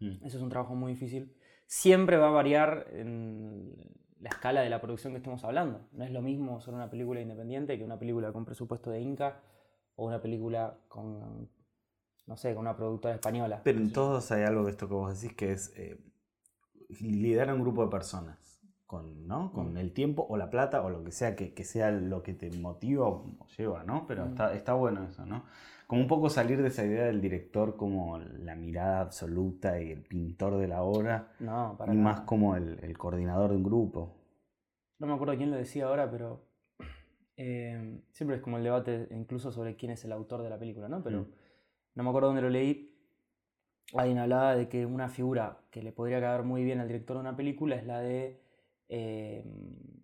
Mm. 0.00 0.24
Eso 0.24 0.36
es 0.36 0.42
un 0.42 0.50
trabajo 0.50 0.74
muy 0.74 0.92
difícil. 0.92 1.36
Siempre 1.66 2.16
va 2.16 2.28
a 2.28 2.32
variar 2.32 2.88
en 2.90 3.72
la 4.20 4.28
escala 4.28 4.60
de 4.60 4.68
la 4.68 4.80
producción 4.80 5.12
que 5.12 5.18
estemos 5.18 5.44
hablando. 5.44 5.88
No 5.92 6.04
es 6.04 6.10
lo 6.10 6.22
mismo 6.22 6.60
ser 6.60 6.74
una 6.74 6.90
película 6.90 7.20
independiente 7.20 7.78
que 7.78 7.84
una 7.84 7.98
película 7.98 8.32
con 8.32 8.44
presupuesto 8.44 8.90
de 8.90 9.00
Inca 9.00 9.40
o 9.94 10.06
una 10.06 10.20
película 10.20 10.78
con, 10.88 11.48
no 12.26 12.36
sé, 12.36 12.52
con 12.54 12.62
una 12.62 12.76
productora 12.76 13.14
española. 13.14 13.60
Pero 13.64 13.78
en 13.78 13.92
todos 13.92 14.30
hay 14.32 14.42
algo 14.42 14.64
de 14.64 14.72
esto 14.72 14.88
que 14.88 14.94
vos 14.94 15.20
decís 15.20 15.36
que 15.36 15.52
es 15.52 15.72
eh, 15.76 15.98
liderar 17.00 17.54
un 17.54 17.60
grupo 17.62 17.82
de 17.84 17.90
personas 17.90 18.60
con, 18.86 19.26
¿no? 19.26 19.52
con 19.52 19.74
Mm. 19.74 19.78
el 19.78 19.92
tiempo 19.92 20.26
o 20.28 20.36
la 20.36 20.50
plata 20.50 20.82
o 20.82 20.90
lo 20.90 21.02
que 21.02 21.12
sea 21.12 21.34
que, 21.34 21.54
que 21.54 21.64
sea 21.64 21.90
lo 21.90 22.22
que 22.22 22.34
te 22.34 22.50
motiva 22.50 23.08
o 23.08 23.24
lleva, 23.56 23.84
¿no? 23.84 24.06
Pero 24.06 24.24
Mm. 24.26 24.28
está, 24.28 24.54
está 24.54 24.74
bueno 24.74 25.04
eso, 25.04 25.24
¿no? 25.24 25.44
Como 25.86 26.02
un 26.02 26.08
poco 26.08 26.28
salir 26.30 26.60
de 26.62 26.68
esa 26.68 26.84
idea 26.84 27.04
del 27.04 27.20
director 27.20 27.76
como 27.76 28.18
la 28.18 28.54
mirada 28.54 29.00
absoluta 29.00 29.80
y 29.80 29.90
el 29.90 30.02
pintor 30.02 30.56
de 30.58 30.68
la 30.68 30.82
obra 30.82 31.32
No, 31.38 31.74
para 31.78 31.92
y 31.92 31.96
nada. 31.96 32.10
más 32.12 32.20
como 32.22 32.56
el, 32.56 32.78
el 32.82 32.96
coordinador 32.96 33.50
de 33.50 33.56
un 33.56 33.62
grupo. 33.62 34.14
No 34.98 35.06
me 35.06 35.14
acuerdo 35.14 35.36
quién 35.36 35.50
lo 35.50 35.56
decía 35.56 35.86
ahora, 35.86 36.10
pero 36.10 36.44
eh, 37.36 38.00
siempre 38.10 38.36
es 38.36 38.42
como 38.42 38.58
el 38.58 38.64
debate 38.64 39.08
incluso 39.10 39.50
sobre 39.52 39.76
quién 39.76 39.92
es 39.92 40.04
el 40.04 40.12
autor 40.12 40.42
de 40.42 40.50
la 40.50 40.58
película, 40.58 40.88
¿no? 40.88 41.02
Pero 41.02 41.20
Mm. 41.22 41.26
no 41.96 42.02
me 42.04 42.08
acuerdo 42.10 42.28
dónde 42.28 42.42
lo 42.42 42.50
leí. 42.50 42.91
Alguien 43.94 44.18
hablaba 44.18 44.56
de 44.56 44.68
que 44.68 44.86
una 44.86 45.08
figura 45.08 45.58
que 45.70 45.82
le 45.82 45.92
podría 45.92 46.20
caer 46.20 46.42
muy 46.44 46.64
bien 46.64 46.80
al 46.80 46.88
director 46.88 47.16
de 47.16 47.20
una 47.20 47.36
película 47.36 47.76
es 47.76 47.86
la 47.86 48.00
de 48.00 48.40
eh, 48.88 49.44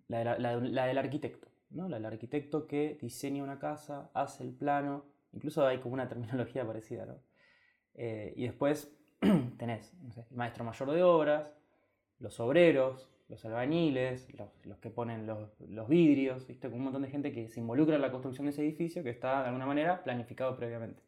la, 0.07 0.19
de 0.19 0.25
la- 0.25 0.39
la 0.39 0.59
de- 0.59 0.69
la 0.69 0.85
del 0.87 0.97
arquitecto, 0.97 1.47
¿no? 1.71 1.87
La 1.89 1.97
del 1.97 2.05
arquitecto 2.05 2.67
que 2.67 2.97
diseña 3.01 3.43
una 3.43 3.59
casa, 3.59 4.09
hace 4.13 4.43
el 4.43 4.53
plano, 4.53 5.05
incluso 5.33 5.65
hay 5.65 5.79
como 5.79 5.93
una 5.95 6.07
terminología 6.09 6.65
parecida, 6.65 7.05
¿no? 7.05 7.15
Eh, 7.95 8.33
y 8.37 8.43
después 8.45 8.91
tenés 9.57 9.93
el 10.31 10.37
maestro 10.37 10.63
mayor 10.63 10.91
de 10.91 11.03
obras, 11.03 11.53
los 12.19 12.39
obreros, 12.39 13.09
los 13.29 13.45
albañiles, 13.45 14.33
los, 14.35 14.49
los 14.65 14.79
que 14.79 14.89
ponen 14.91 15.27
los, 15.27 15.49
los 15.69 15.87
vidrios, 15.89 16.47
¿viste? 16.47 16.67
Como 16.69 16.77
un 16.79 16.83
montón 16.85 17.03
de 17.03 17.09
gente 17.09 17.31
que 17.33 17.49
se 17.49 17.59
involucra 17.61 17.95
en 17.95 18.01
la 18.01 18.11
construcción 18.11 18.45
de 18.47 18.51
ese 18.51 18.63
edificio 18.63 19.03
que 19.03 19.11
está 19.11 19.41
de 19.41 19.47
alguna 19.49 19.65
manera 19.67 20.03
planificado 20.03 20.55
previamente. 20.57 21.01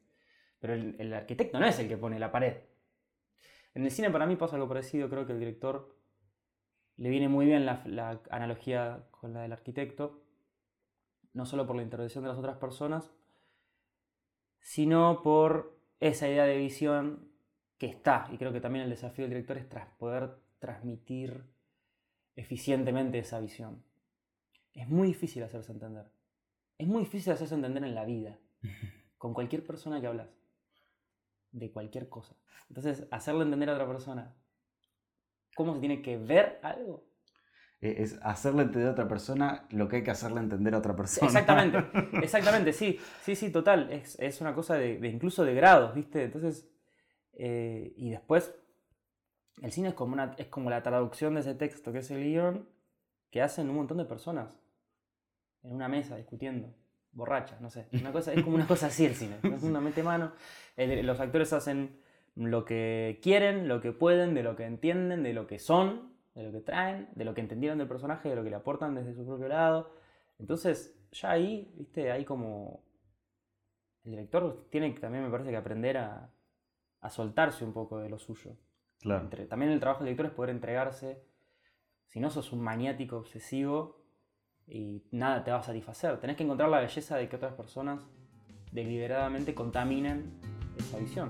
Pero 0.62 0.74
el, 0.74 0.96
el 1.00 1.14
arquitecto 1.14 1.60
no 1.60 1.66
es 1.66 1.78
el 1.80 1.90
que 1.90 1.98
pone 1.98 2.18
la 2.20 2.32
pared. 2.32 2.56
En 3.74 3.84
el 3.84 3.92
cine 3.92 4.10
para 4.10 4.26
mí 4.26 4.38
pasa 4.38 4.56
algo 4.56 4.70
parecido, 4.70 5.10
creo 5.10 5.26
que 5.26 5.34
el 5.34 5.40
director 5.40 5.98
le 6.98 7.10
viene 7.10 7.28
muy 7.28 7.46
bien 7.46 7.66
la, 7.66 7.82
la 7.86 8.22
analogía 8.30 9.08
con 9.12 9.34
la 9.34 9.42
del 9.42 9.54
arquitecto, 9.54 10.24
no 11.34 11.46
solo 11.46 11.66
por 11.66 11.76
la 11.76 11.84
intervención 11.84 12.24
de 12.24 12.30
las 12.30 12.38
otras 12.38 12.58
personas, 12.58 13.12
sino 14.60 15.22
por 15.24 15.80
esa 16.00 16.28
idea 16.28 16.46
de 16.46 16.58
visión 16.58 17.32
que 17.78 17.88
está. 17.88 18.30
Y 18.32 18.38
creo 18.38 18.54
que 18.54 18.62
también 18.62 18.84
el 18.84 18.92
desafío 18.92 19.24
del 19.24 19.32
director 19.32 19.58
es 19.58 19.68
tras 19.68 19.88
poder 19.98 20.38
transmitir 20.60 21.44
eficientemente 22.36 23.20
esa 23.20 23.40
visión. 23.40 23.84
Es 24.74 24.88
muy 24.88 25.08
difícil 25.08 25.44
hacerse 25.44 25.72
entender. 25.72 26.06
Es 26.78 26.88
muy 26.88 27.04
difícil 27.04 27.34
hacerse 27.34 27.56
entender 27.56 27.84
en 27.84 27.96
la 27.96 28.06
vida, 28.06 28.38
con 29.18 29.34
cualquier 29.34 29.66
persona 29.66 30.02
que 30.02 30.08
hablas, 30.08 30.30
de 31.52 31.72
cualquier 31.72 32.10
cosa. 32.10 32.36
Entonces, 32.70 33.08
hacerle 33.12 33.44
entender 33.44 33.70
a 33.70 33.74
otra 33.74 33.88
persona 33.88 34.36
cómo 35.56 35.74
se 35.74 35.80
tiene 35.80 36.02
que 36.02 36.18
ver 36.18 36.60
algo. 36.62 37.06
Eh, 37.82 37.96
Es 38.04 38.18
hacerle 38.22 38.64
entender 38.64 38.90
a 38.90 38.92
otra 38.94 39.08
persona 39.08 39.68
lo 39.72 39.88
que 39.90 39.98
hay 39.98 40.04
que 40.04 40.12
hacerle 40.12 40.40
entender 40.40 40.74
a 40.74 40.78
otra 40.80 40.96
persona. 40.96 41.28
Exactamente, 41.28 41.78
exactamente, 42.24 42.74
sí, 42.74 43.00
sí, 43.22 43.36
sí, 43.36 43.52
total. 43.52 43.92
Es, 43.92 44.18
es 44.20 44.42
una 44.42 44.54
cosa 44.56 44.76
de, 44.76 44.98
de 45.00 45.08
incluso 45.08 45.44
de 45.44 45.54
grados, 45.54 45.94
¿viste? 45.94 46.24
Entonces, 46.24 46.68
eh, 47.34 47.94
y 47.98 48.12
después, 48.12 48.56
el 49.62 49.72
cine 49.72 49.88
es 49.90 49.94
como, 49.94 50.12
una, 50.14 50.36
es 50.38 50.48
como 50.48 50.70
la 50.70 50.84
traducción 50.84 51.36
de 51.36 51.40
ese 51.42 51.56
texto 51.56 51.94
que 51.94 52.00
es 52.00 52.12
el 52.12 52.22
guion 52.24 52.68
que 53.32 53.42
hacen 53.42 53.70
un 53.70 53.78
montón 53.78 53.98
de 53.98 54.06
personas 54.06 54.60
en 55.64 55.74
una 55.74 55.88
mesa 55.88 56.18
discutiendo, 56.18 56.76
borrachas, 57.14 57.60
no 57.62 57.70
sé. 57.70 57.88
Una 57.94 58.12
cosa, 58.12 58.34
es 58.34 58.44
como 58.44 58.56
una 58.56 58.68
cosa 58.68 58.88
así 58.88 59.06
el 59.06 59.16
cine. 59.16 59.38
Es 59.44 59.64
una 59.64 59.82
mete 59.82 60.04
mano. 60.04 60.34
El- 60.78 61.06
los 61.06 61.20
actores 61.20 61.52
hacen 61.54 62.00
lo 62.36 62.64
que 62.66 63.20
quieren, 63.22 63.68
lo 63.68 63.82
que 63.82 63.92
pueden, 63.92 64.34
de 64.34 64.44
lo 64.44 64.56
que 64.56 64.66
entienden, 64.66 65.24
de 65.24 65.34
lo 65.34 65.48
que 65.48 65.60
son, 65.60 66.14
de 66.36 66.44
lo 66.44 66.52
que 66.52 66.62
traen, 66.62 67.10
de 67.16 67.26
lo 67.26 67.34
que 67.34 67.42
entendieron 67.42 67.78
del 67.78 67.88
personaje, 67.88 68.30
de 68.30 68.36
lo 68.36 68.44
que 68.44 68.50
le 68.50 68.56
aportan 68.56 68.96
desde 68.96 69.14
su 69.14 69.26
propio 69.26 69.48
lado. 69.50 69.92
Entonces, 70.40 70.98
ya 71.12 71.32
ahí, 71.32 71.74
viste, 71.78 72.12
hay 72.12 72.24
como. 72.26 72.84
El 74.04 74.12
director 74.12 74.68
tiene 74.72 74.90
también, 74.92 75.24
me 75.24 75.30
parece 75.30 75.52
que 75.52 75.58
aprender 75.58 75.98
a, 75.98 76.32
a 77.02 77.10
soltarse 77.10 77.64
un 77.64 77.74
poco 77.74 78.00
de 78.00 78.10
lo 78.10 78.18
suyo. 78.18 78.56
Claro. 79.00 79.24
Entre- 79.26 79.46
también 79.46 79.72
el 79.72 79.80
trabajo 79.80 80.04
del 80.04 80.14
director 80.14 80.26
es 80.28 80.32
poder 80.36 80.50
entregarse. 80.52 81.22
Si 82.08 82.20
no 82.20 82.30
sos 82.30 82.52
un 82.52 82.62
maniático 82.62 83.18
obsesivo 83.18 84.01
y 84.68 85.04
nada 85.12 85.44
te 85.44 85.52
va 85.52 85.60
a 85.60 85.64
satisfacer. 85.64 86.18
Tenés 86.20 86.38
que 86.38 86.44
encontrar 86.44 86.70
la 86.70 86.80
belleza 86.80 87.18
de 87.18 87.28
que 87.28 87.36
otras 87.36 87.54
personas 87.54 88.02
deliberadamente 88.72 89.54
contaminen 89.54 90.32
esa 90.78 90.98
visión. 90.98 91.30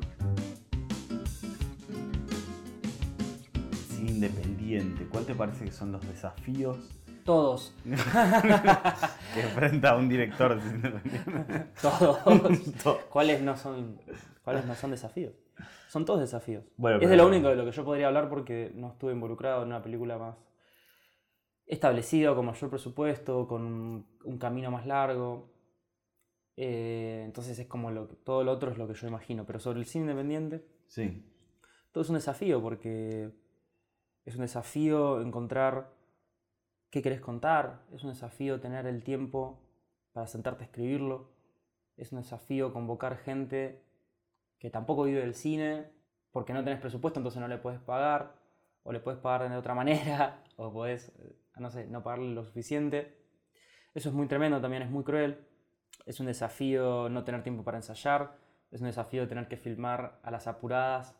Cine 3.89 4.11
independiente, 4.11 5.05
¿cuál 5.07 5.25
te 5.25 5.35
parece 5.35 5.65
que 5.65 5.71
son 5.71 5.91
los 5.91 6.07
desafíos 6.07 6.77
Todos, 7.25 7.73
que 7.83 9.41
enfrenta 9.41 9.95
un 9.95 10.07
director 10.09 10.59
independiente? 10.63 11.67
todos. 11.81 12.19
Todo. 12.83 12.99
¿Cuáles 13.09 13.41
no 13.41 13.57
son, 13.57 13.99
cuáles 14.43 14.65
no 14.65 14.75
son 14.75 14.91
desafíos? 14.91 15.33
Son 15.87 16.05
todos 16.05 16.21
desafíos. 16.21 16.63
Bueno, 16.77 16.99
es 17.01 17.09
de 17.09 17.17
lo 17.17 17.27
único 17.27 17.49
de 17.49 17.55
lo 17.55 17.65
que 17.65 17.71
yo 17.71 17.83
podría 17.83 18.07
hablar 18.07 18.29
porque 18.29 18.71
no 18.73 18.91
estuve 18.91 19.11
involucrado 19.11 19.61
en 19.63 19.67
una 19.67 19.81
película 19.81 20.17
más 20.17 20.35
establecida, 21.71 22.35
con 22.35 22.45
mayor 22.45 22.69
presupuesto, 22.69 23.47
con 23.47 23.61
un, 23.63 24.05
un 24.25 24.37
camino 24.37 24.69
más 24.71 24.85
largo. 24.85 25.49
Eh, 26.57 27.23
entonces 27.25 27.57
es 27.59 27.67
como 27.67 27.91
lo 27.91 28.07
que- 28.09 28.15
todo 28.17 28.43
lo 28.43 28.51
otro 28.51 28.71
es 28.71 28.77
lo 28.77 28.87
que 28.87 28.93
yo 28.93 29.07
imagino. 29.07 29.45
Pero 29.45 29.59
sobre 29.59 29.79
el 29.79 29.85
cine 29.85 30.03
independiente, 30.03 30.65
Sí. 30.87 31.23
todo 31.91 32.01
es 32.03 32.09
un 32.09 32.15
desafío 32.15 32.61
porque 32.61 33.31
es 34.25 34.35
un 34.35 34.41
desafío 34.41 35.21
encontrar 35.21 35.93
qué 36.89 37.01
querés 37.01 37.21
contar, 37.21 37.85
es 37.93 38.03
un 38.03 38.09
desafío 38.09 38.59
tener 38.59 38.85
el 38.85 39.01
tiempo 39.03 39.61
para 40.11 40.27
sentarte 40.27 40.63
a 40.63 40.67
escribirlo, 40.67 41.31
es 41.95 42.11
un 42.11 42.19
desafío 42.19 42.73
convocar 42.73 43.15
gente 43.17 43.81
que 44.59 44.69
tampoco 44.69 45.03
vive 45.03 45.21
del 45.21 45.35
cine 45.35 45.89
porque 46.31 46.51
no 46.53 46.63
tenés 46.65 46.81
presupuesto, 46.81 47.19
entonces 47.19 47.39
no 47.39 47.47
le 47.47 47.57
puedes 47.57 47.79
pagar, 47.79 48.35
o 48.83 48.91
le 48.91 48.99
puedes 48.99 49.19
pagar 49.19 49.49
de 49.49 49.55
otra 49.57 49.73
manera, 49.75 50.43
o 50.57 50.71
podés, 50.71 51.09
eh, 51.19 51.35
no 51.57 51.69
sé, 51.69 51.85
no 51.87 52.03
pagarle 52.03 52.33
lo 52.33 52.43
suficiente. 52.43 53.17
Eso 53.93 54.09
es 54.09 54.15
muy 54.15 54.27
tremendo, 54.27 54.61
también 54.61 54.83
es 54.83 54.89
muy 54.89 55.03
cruel. 55.03 55.45
Es 56.05 56.19
un 56.19 56.25
desafío 56.25 57.09
no 57.09 57.23
tener 57.23 57.43
tiempo 57.43 57.63
para 57.63 57.77
ensayar, 57.77 58.35
es 58.71 58.81
un 58.81 58.87
desafío 58.87 59.27
tener 59.27 59.47
que 59.47 59.57
filmar 59.57 60.19
a 60.23 60.31
las 60.31 60.47
apuradas, 60.47 61.15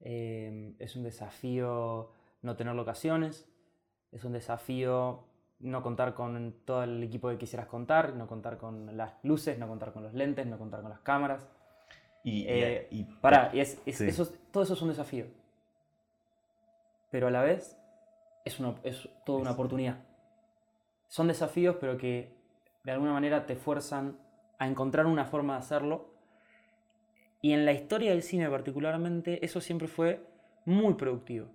eh, 0.00 0.74
es 0.78 0.96
un 0.96 1.02
desafío 1.02 2.12
no 2.42 2.56
tener 2.56 2.74
locaciones, 2.74 3.48
es 4.12 4.24
un 4.24 4.32
desafío 4.32 5.24
no 5.60 5.82
contar 5.82 6.14
con 6.14 6.54
todo 6.64 6.84
el 6.84 7.02
equipo 7.02 7.28
que 7.30 7.38
quisieras 7.38 7.66
contar, 7.66 8.14
no 8.14 8.28
contar 8.28 8.58
con 8.58 8.96
las 8.96 9.14
luces, 9.24 9.58
no 9.58 9.66
contar 9.66 9.92
con 9.92 10.04
los 10.04 10.14
lentes, 10.14 10.46
no 10.46 10.56
contar 10.58 10.82
con 10.82 10.90
las 10.90 11.00
cámaras. 11.00 11.48
Y, 12.22 12.42
y- 12.42 12.46
Eh, 12.48 12.88
y- 12.92 13.04
Pará, 13.04 13.50
y 13.52 13.60
es, 13.60 13.80
es- 13.84 13.96
Sí. 13.98 14.06
eso, 14.06 14.22
es- 14.22 14.38
todo 14.52 14.62
eso 14.62 14.74
es 14.74 14.82
un 14.82 14.88
desafío. 14.90 15.26
Pero 17.10 17.28
a 17.28 17.30
la 17.30 17.42
vez 17.42 17.78
es, 18.44 18.60
una, 18.60 18.74
es 18.82 19.08
toda 19.24 19.38
una 19.40 19.52
oportunidad. 19.52 20.04
Son 21.08 21.28
desafíos, 21.28 21.76
pero 21.80 21.96
que 21.96 22.32
de 22.84 22.92
alguna 22.92 23.12
manera 23.12 23.46
te 23.46 23.56
fuerzan 23.56 24.18
a 24.58 24.66
encontrar 24.66 25.06
una 25.06 25.24
forma 25.24 25.54
de 25.54 25.60
hacerlo. 25.60 26.12
Y 27.40 27.52
en 27.52 27.64
la 27.64 27.72
historia 27.72 28.10
del 28.10 28.22
cine 28.22 28.48
particularmente, 28.50 29.44
eso 29.44 29.60
siempre 29.60 29.88
fue 29.88 30.26
muy 30.64 30.94
productivo. 30.94 31.46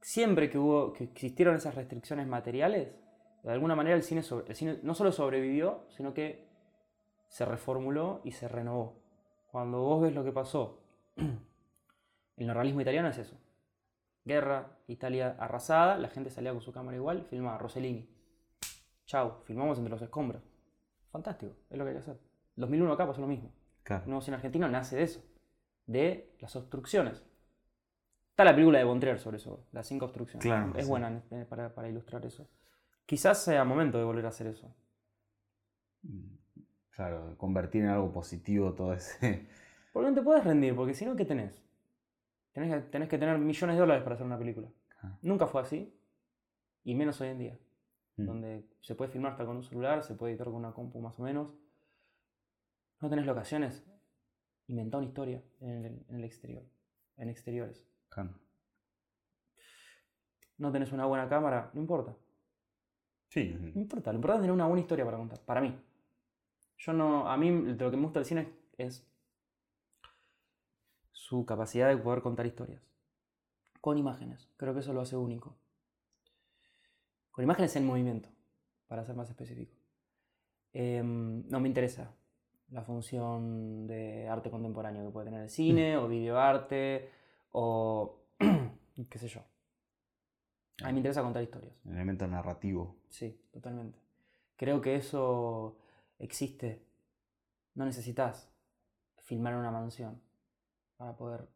Siempre 0.00 0.50
que, 0.50 0.58
hubo, 0.58 0.92
que 0.92 1.04
existieron 1.04 1.56
esas 1.56 1.74
restricciones 1.74 2.26
materiales, 2.26 2.94
de 3.42 3.52
alguna 3.52 3.74
manera 3.74 3.96
el 3.96 4.02
cine, 4.02 4.22
sobre- 4.22 4.48
el 4.48 4.54
cine 4.54 4.78
no 4.82 4.94
solo 4.94 5.12
sobrevivió, 5.12 5.84
sino 5.88 6.12
que 6.12 6.46
se 7.28 7.44
reformuló 7.44 8.20
y 8.24 8.32
se 8.32 8.48
renovó. 8.48 8.96
Cuando 9.50 9.80
vos 9.80 10.02
ves 10.02 10.14
lo 10.14 10.24
que 10.24 10.32
pasó, 10.32 10.80
el 11.16 12.46
neorrealismo 12.46 12.80
italiano 12.82 13.08
es 13.08 13.18
eso. 13.18 13.36
Guerra, 14.24 14.78
Italia 14.86 15.36
arrasada, 15.38 15.98
la 15.98 16.08
gente 16.08 16.30
salía 16.30 16.52
con 16.52 16.62
su 16.62 16.72
cámara 16.72 16.96
igual, 16.96 17.24
filmaba 17.24 17.58
Rossellini. 17.58 18.08
Chau, 19.06 19.42
filmamos 19.44 19.78
entre 19.78 19.90
los 19.90 20.00
escombros. 20.00 20.42
Fantástico, 21.10 21.52
es 21.68 21.76
lo 21.76 21.84
que 21.84 21.90
hay 21.90 21.96
que 21.96 22.00
hacer. 22.00 22.18
2001 22.56 22.92
acá 22.92 23.06
pasó 23.06 23.20
lo 23.20 23.26
mismo. 23.26 23.52
claro. 23.82 24.04
Nuevo 24.06 24.22
cine 24.22 24.36
argentino 24.36 24.68
nace 24.68 24.96
de 24.96 25.02
eso, 25.02 25.22
de 25.86 26.34
las 26.40 26.56
obstrucciones. 26.56 27.22
Está 28.30 28.44
la 28.44 28.54
película 28.54 28.78
de 28.78 28.84
Bontrier 28.84 29.18
sobre 29.18 29.36
eso, 29.36 29.66
las 29.72 29.86
cinco 29.86 30.06
obstrucciones. 30.06 30.42
Claro, 30.42 30.72
es 30.74 30.84
sí. 30.84 30.90
buena 30.90 31.22
eh, 31.30 31.46
para, 31.48 31.74
para 31.74 31.88
ilustrar 31.88 32.24
eso. 32.24 32.48
Quizás 33.06 33.44
sea 33.44 33.64
momento 33.64 33.98
de 33.98 34.04
volver 34.04 34.24
a 34.24 34.30
hacer 34.30 34.46
eso. 34.46 34.74
Claro, 36.90 37.36
convertir 37.36 37.82
en 37.82 37.90
algo 37.90 38.12
positivo 38.12 38.72
todo 38.72 38.94
ese... 38.94 39.46
Porque 39.92 40.08
no 40.08 40.14
te 40.14 40.22
puedes 40.22 40.42
rendir, 40.42 40.74
porque 40.74 40.94
si 40.94 41.04
no, 41.04 41.14
¿qué 41.14 41.24
tenés? 41.24 41.63
Tenés 42.54 42.72
que, 42.72 42.80
tenés 42.90 43.08
que 43.10 43.18
tener 43.18 43.36
millones 43.38 43.76
de 43.76 43.80
dólares 43.80 44.02
para 44.02 44.14
hacer 44.14 44.26
una 44.26 44.38
película. 44.38 44.68
Ah. 45.02 45.18
Nunca 45.22 45.46
fue 45.46 45.60
así, 45.60 45.92
y 46.84 46.94
menos 46.94 47.20
hoy 47.20 47.28
en 47.28 47.38
día, 47.38 47.58
Mm. 48.16 48.26
donde 48.26 48.64
se 48.80 48.94
puede 48.94 49.10
filmar 49.10 49.32
hasta 49.32 49.44
con 49.44 49.56
un 49.56 49.62
celular, 49.64 50.02
se 50.02 50.14
puede 50.14 50.32
editar 50.32 50.46
con 50.46 50.54
una 50.56 50.72
compu 50.72 51.00
más 51.00 51.18
o 51.18 51.22
menos. 51.24 51.52
No 53.00 53.10
tenés 53.10 53.26
locaciones, 53.26 53.84
inventá 54.68 54.98
una 54.98 55.06
historia 55.08 55.42
en 55.60 55.84
el, 55.84 56.04
en 56.08 56.14
el 56.16 56.24
exterior, 56.24 56.62
en 57.18 57.28
exteriores. 57.28 57.84
No 60.58 60.70
tenés 60.70 60.92
una 60.92 61.06
buena 61.06 61.28
cámara, 61.28 61.70
no 61.74 61.80
importa. 61.80 62.14
Sí, 63.28 63.52
No 63.74 63.80
importa, 63.80 64.12
lo 64.12 64.16
importante 64.18 64.42
es 64.42 64.42
tener 64.42 64.52
una 64.54 64.66
buena 64.66 64.80
historia 64.82 65.04
para 65.04 65.16
contar, 65.16 65.40
para 65.40 65.60
mí. 65.60 65.76
Yo 66.78 66.92
no, 66.92 67.28
a 67.28 67.36
mí 67.36 67.50
lo 67.74 67.90
que 67.90 67.96
me 67.96 68.04
gusta 68.04 68.20
del 68.20 68.26
cine 68.26 68.48
es 68.78 69.04
su 71.24 71.46
capacidad 71.46 71.88
de 71.88 71.96
poder 71.96 72.20
contar 72.20 72.44
historias. 72.44 72.82
Con 73.80 73.96
imágenes, 73.96 74.50
creo 74.58 74.74
que 74.74 74.80
eso 74.80 74.92
lo 74.92 75.00
hace 75.00 75.16
único. 75.16 75.56
Con 77.30 77.44
imágenes 77.44 77.74
en 77.76 77.86
movimiento, 77.86 78.28
para 78.88 79.06
ser 79.06 79.16
más 79.16 79.30
específico. 79.30 79.74
Em, 80.74 81.48
no 81.48 81.60
me 81.60 81.68
interesa 81.68 82.14
la 82.68 82.82
función 82.82 83.86
de 83.86 84.28
arte 84.28 84.50
contemporáneo 84.50 85.06
que 85.06 85.12
puede 85.12 85.26
tener 85.26 85.40
el 85.44 85.48
cine, 85.48 85.96
o 85.96 86.08
videoarte, 86.08 87.08
o 87.52 88.26
qué 89.10 89.18
sé 89.18 89.28
yo. 89.28 89.40
A 90.82 90.88
mí 90.88 90.92
me 90.92 90.98
interesa 90.98 91.22
contar 91.22 91.42
historias. 91.42 91.74
el 91.86 91.92
elemento 91.92 92.26
narrativo. 92.26 92.96
Sí, 93.08 93.40
totalmente. 93.50 93.98
Creo 94.56 94.82
que 94.82 94.96
eso 94.96 95.78
existe. 96.18 96.84
No 97.74 97.86
necesitas 97.86 98.52
filmar 99.22 99.56
una 99.56 99.70
mansión 99.70 100.20
para 100.96 101.16
poder 101.16 101.48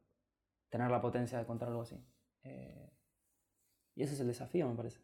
tener 0.71 0.91
la 0.91 1.01
potencia 1.01 1.39
de 1.39 1.47
contar 1.47 1.69
algo 1.69 1.83
así. 1.83 1.97
Eh, 2.45 2.91
y 3.95 4.03
ese 4.03 4.15
es 4.15 4.21
el 4.21 4.29
desafío, 4.29 4.69
me 4.69 4.75
parece, 4.77 5.01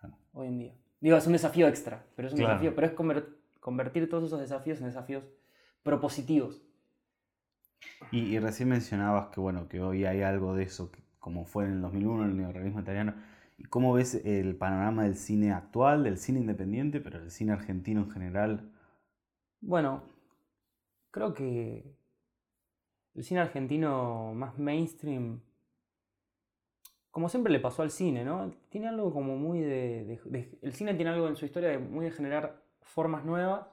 Claro. 0.00 0.16
hoy 0.32 0.48
en 0.48 0.58
día. 0.58 0.74
Digo, 1.00 1.16
es 1.16 1.26
un 1.26 1.32
desafío 1.34 1.68
extra, 1.68 2.06
pero 2.16 2.28
es 2.28 2.34
un 2.34 2.38
Claro. 2.40 2.54
desafío, 2.54 2.74
pero 2.74 2.86
es 2.86 2.94
conver- 2.94 3.36
convertir 3.60 4.08
todos 4.08 4.24
esos 4.24 4.40
desafíos 4.40 4.78
en 4.80 4.86
desafíos 4.86 5.24
propositivos. 5.82 6.62
Y, 8.10 8.20
y 8.34 8.38
recién 8.38 8.68
mencionabas 8.68 9.28
que 9.28 9.40
bueno, 9.40 9.68
que 9.68 9.80
hoy 9.80 10.04
hay 10.04 10.22
algo 10.22 10.54
de 10.54 10.64
eso, 10.64 10.90
que- 10.90 11.02
como 11.18 11.44
fue 11.46 11.64
en 11.64 11.72
el 11.72 11.80
2001 11.80 12.24
el 12.24 12.36
neorrealismo 12.36 12.80
italiano. 12.80 13.14
¿Y 13.56 13.64
cómo 13.64 13.92
ves 13.92 14.14
el 14.24 14.56
panorama 14.56 15.04
del 15.04 15.16
cine 15.16 15.52
actual, 15.52 16.02
del 16.04 16.18
cine 16.18 16.40
independiente, 16.40 17.00
pero 17.00 17.20
del 17.20 17.30
cine 17.30 17.52
argentino 17.52 18.02
en 18.02 18.10
general? 18.10 18.72
Bueno, 19.60 20.02
creo 21.10 21.32
que 21.34 21.96
el 23.14 23.24
cine 23.24 23.40
argentino 23.40 24.32
más 24.34 24.58
mainstream, 24.58 25.40
como 27.10 27.28
siempre 27.28 27.52
le 27.52 27.60
pasó 27.60 27.82
al 27.82 27.90
cine, 27.90 28.24
¿no? 28.24 28.52
Tiene 28.68 28.88
algo 28.88 29.12
como 29.12 29.36
muy 29.36 29.60
de, 29.60 30.20
El 30.62 30.72
cine 30.72 30.94
tiene 30.94 31.12
algo 31.12 31.28
en 31.28 31.36
su 31.36 31.44
historia 31.44 31.70
de 31.70 31.78
muy 31.78 32.04
de 32.06 32.10
generar 32.10 32.62
formas 32.80 33.24
nuevas 33.24 33.66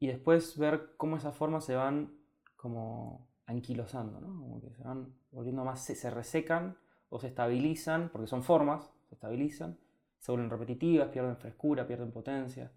y 0.00 0.08
después 0.08 0.58
ver 0.58 0.94
cómo 0.96 1.16
esas 1.16 1.36
formas 1.36 1.64
se 1.64 1.76
van 1.76 2.12
como 2.56 3.28
anquilosando, 3.46 4.20
¿no? 4.20 4.26
Como 4.26 4.60
que 4.60 4.74
se 4.74 4.82
van 4.82 5.14
volviendo 5.30 5.64
más, 5.64 5.84
se, 5.84 5.94
se 5.94 6.10
resecan 6.10 6.76
o 7.08 7.20
se 7.20 7.28
estabilizan, 7.28 8.10
porque 8.10 8.26
son 8.26 8.42
formas, 8.42 8.92
se 9.08 9.14
estabilizan, 9.14 9.78
se 10.18 10.32
vuelven 10.32 10.50
repetitivas, 10.50 11.08
pierden 11.08 11.36
frescura, 11.36 11.86
pierden 11.86 12.10
potencia 12.10 12.72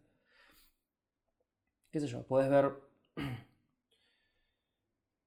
qué 1.91 1.99
sé 1.99 2.07
yo, 2.07 2.23
puedes 2.23 2.49
ver 2.49 2.73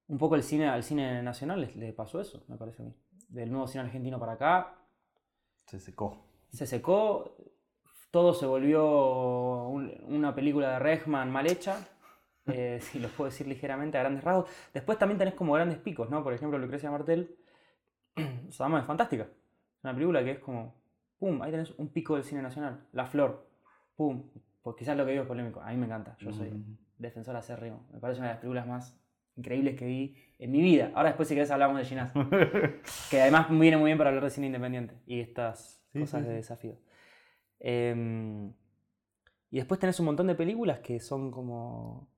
un 0.07 0.17
poco 0.17 0.35
el 0.35 0.43
cine, 0.43 0.67
al 0.67 0.83
cine 0.83 1.21
nacional 1.23 1.71
le, 1.75 1.93
pasó 1.93 2.19
eso, 2.21 2.43
me 2.47 2.57
parece 2.57 2.81
a 2.83 2.85
mí. 2.85 2.93
Del 3.29 3.51
nuevo 3.51 3.67
cine 3.67 3.83
argentino 3.83 4.19
para 4.19 4.33
acá, 4.33 4.75
Se 5.65 5.79
secó. 5.79 6.25
se 6.49 6.65
secó, 6.67 7.35
todo 8.11 8.33
se 8.33 8.45
volvió 8.45 9.67
un- 9.67 9.93
una 10.07 10.33
película 10.35 10.71
de 10.71 10.79
Regman 10.79 11.31
mal 11.31 11.47
hecha, 11.47 11.77
eh, 12.47 12.79
si 12.81 12.99
lo 12.99 13.09
puedo 13.09 13.29
decir 13.31 13.47
ligeramente 13.47 13.97
a 13.97 14.01
grandes 14.01 14.23
rasgos. 14.23 14.49
Después 14.73 14.97
también 14.99 15.17
tenés 15.17 15.33
como 15.33 15.53
grandes 15.53 15.79
picos, 15.79 16.09
¿no? 16.09 16.23
Por 16.23 16.33
ejemplo, 16.33 16.57
Lucrecia 16.59 16.91
Martel, 16.91 17.35
Sadama 18.51 18.79
es 18.79 18.85
fantástica. 18.85 19.27
Una 19.83 19.93
película 19.93 20.23
que 20.23 20.31
es 20.31 20.39
como, 20.39 20.75
pum, 21.17 21.41
ahí 21.41 21.51
tenés 21.51 21.71
un 21.77 21.89
pico 21.89 22.15
del 22.15 22.23
cine 22.23 22.41
nacional. 22.41 22.87
La 22.93 23.05
Flor, 23.07 23.47
pum, 23.95 24.29
pues 24.61 24.75
quizás 24.77 24.95
lo 24.97 25.05
que 25.05 25.11
digo 25.11 25.23
es 25.23 25.27
polémico, 25.27 25.61
a 25.61 25.69
mí 25.71 25.77
me 25.77 25.85
encanta, 25.85 26.15
yo 26.19 26.31
soy 26.31 26.49
Mm. 26.51 26.77
defensor 26.97 27.35
acérrimo. 27.35 27.85
Me 27.91 27.99
parece 27.99 28.19
una 28.19 28.29
de 28.29 28.33
las 28.35 28.41
películas 28.41 28.65
más 28.67 28.99
increíbles 29.35 29.75
que 29.75 29.85
vi 29.85 30.15
en 30.39 30.51
mi 30.51 30.61
vida. 30.61 30.91
Ahora 30.95 31.09
después 31.09 31.27
si 31.27 31.35
querés 31.35 31.51
hablamos 31.51 31.77
de 31.77 31.85
Ginás. 31.85 32.11
que 33.09 33.21
además 33.21 33.47
viene 33.49 33.77
muy 33.77 33.87
bien 33.89 33.97
para 33.97 34.09
hablar 34.09 34.23
de 34.25 34.29
cine 34.29 34.47
independiente 34.47 34.95
y 35.05 35.19
estas 35.21 35.81
Sí, 35.93 35.99
cosas 35.99 36.23
sí, 36.23 36.29
de 36.29 36.35
desafío. 36.35 36.77
Em, 37.59 38.53
y 39.51 39.57
después 39.57 39.79
tenés 39.79 39.99
un 39.99 40.07
montón 40.07 40.27
de 40.27 40.35
películas 40.35 40.79
que 40.79 40.99
son 40.99 41.31
como... 41.31 42.09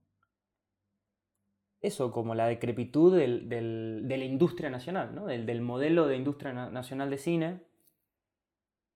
Eso, 1.79 2.11
como 2.11 2.33
la 2.33 2.47
decrepitud 2.47 3.15
del- 3.15 3.47
del- 3.49 4.03
de 4.07 4.17
la 4.17 4.25
industria 4.25 4.69
nacional, 4.71 5.13
¿no? 5.13 5.27
del, 5.27 5.45
del 5.45 5.61
modelo 5.61 6.07
de 6.07 6.17
industria 6.17 6.51
na- 6.51 6.71
nacional 6.71 7.09
de 7.11 7.17
cine, 7.19 7.61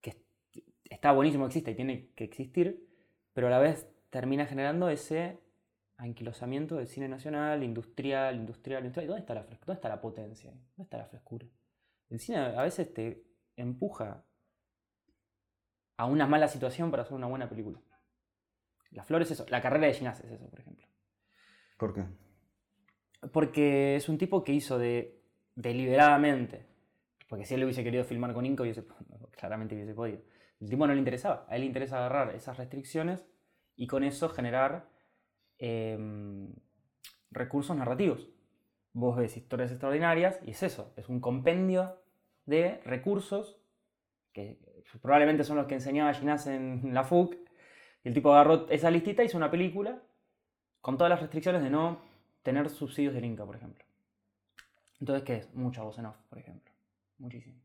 que 0.02 0.10
est- 0.12 0.26
está 0.90 1.12
buenísimo, 1.12 1.46
existe 1.46 1.72
y 1.72 1.76
tiene 1.76 2.10
que 2.16 2.24
existir, 2.24 2.88
pero 3.34 3.48
a 3.48 3.50
la 3.52 3.60
vez 3.60 3.88
termina 4.10 4.48
generando 4.48 4.90
ese 4.90 5.38
anquilosamiento 6.02 6.78
del 6.78 6.88
cine 6.88 7.08
nacional, 7.08 7.64
industrial, 7.64 8.36
industrial, 8.36 8.84
industrial. 8.84 9.06
¿Y 9.06 9.08
¿Dónde 9.08 9.22
está 9.22 9.34
la, 9.36 9.44
dónde 9.44 9.74
está 9.74 9.90
la 9.90 10.02
potencia? 10.02 10.52
¿Dónde 10.52 10.84
está 10.84 10.98
la 10.98 11.06
frescura? 11.06 11.46
El 12.10 12.20
cine 12.20 12.40
a 12.40 12.64
veces 12.64 12.94
te 12.94 13.24
empuja 13.56 14.26
a 15.98 16.06
una 16.06 16.26
mala 16.26 16.48
situación 16.48 16.90
para 16.90 17.04
hacer 17.04 17.14
una 17.14 17.28
buena 17.28 17.48
película. 17.48 17.80
La 18.90 19.04
flor 19.04 19.22
es 19.22 19.32
eso, 19.32 19.46
la 19.50 19.62
carrera 19.62 19.88
de 19.88 19.94
Ginás 19.94 20.20
es 20.22 20.32
eso, 20.32 20.50
por 20.50 20.60
ejemplo. 20.60 20.86
¿Por 21.78 21.94
qué? 21.94 22.06
Porque 23.32 23.96
es 23.96 24.10
un 24.10 24.18
tipo 24.18 24.44
que 24.44 24.54
hizo 24.54 24.80
de 24.80 25.24
deliberadamente. 25.56 26.66
Porque 27.30 27.46
si 27.46 27.54
él 27.54 27.64
hubiese 27.64 27.84
querido 27.84 28.04
filmar 28.04 28.34
con 28.34 28.46
Inca, 28.46 28.64
hubiese, 28.64 28.86
claramente 29.32 29.76
hubiese 29.76 29.94
podido. 29.94 30.22
El 30.60 30.70
tipo 30.70 30.86
no 30.86 30.94
le 30.94 31.00
interesaba. 31.00 31.46
A 31.48 31.56
él 31.56 31.62
le 31.62 31.68
interesa 31.68 31.98
agarrar 31.98 32.36
esas 32.36 32.58
restricciones 32.58 33.26
y 33.76 33.88
con 33.88 34.04
eso 34.04 34.28
generar 34.30 34.91
em, 35.62 36.50
recursos 37.30 37.78
narrativos. 37.78 38.28
Vos 38.94 39.16
ves 39.16 39.38
historias 39.38 39.72
extraordinarias 39.72 40.40
y 40.44 40.52
es 40.52 40.64
eso, 40.64 40.92
es 40.98 41.08
un 41.08 41.22
compendio 41.22 42.02
de 42.46 42.82
recursos 42.84 43.58
que 44.34 44.60
probablemente 45.02 45.44
son 45.44 45.58
los 45.58 45.68
que 45.68 45.76
enseñaba 45.76 46.14
Ginás 46.14 46.48
en 46.48 46.94
la 46.94 47.04
FUC. 47.04 47.36
Y 48.04 48.08
el 48.08 48.14
tipo 48.14 48.34
agarró 48.34 48.68
esa 48.70 48.90
listita 48.90 49.24
y 49.24 49.28
hizo 49.28 49.38
una 49.38 49.52
película 49.52 50.02
con 50.82 50.98
todas 50.98 51.10
las 51.10 51.22
restricciones 51.22 51.62
de 51.62 51.70
no 51.70 52.02
tener 52.42 52.70
subsidios 52.70 53.14
del 53.14 53.26
Inca, 53.26 53.46
por 53.46 53.56
ejemplo. 53.56 53.86
Entonces, 55.00 55.24
¿qué 55.24 55.36
es? 55.38 55.54
Mucha 55.54 55.84
voz 55.84 55.98
en 56.00 56.08
off, 56.08 56.18
por 56.30 56.40
ejemplo. 56.40 56.72
Muchísimo. 57.20 57.62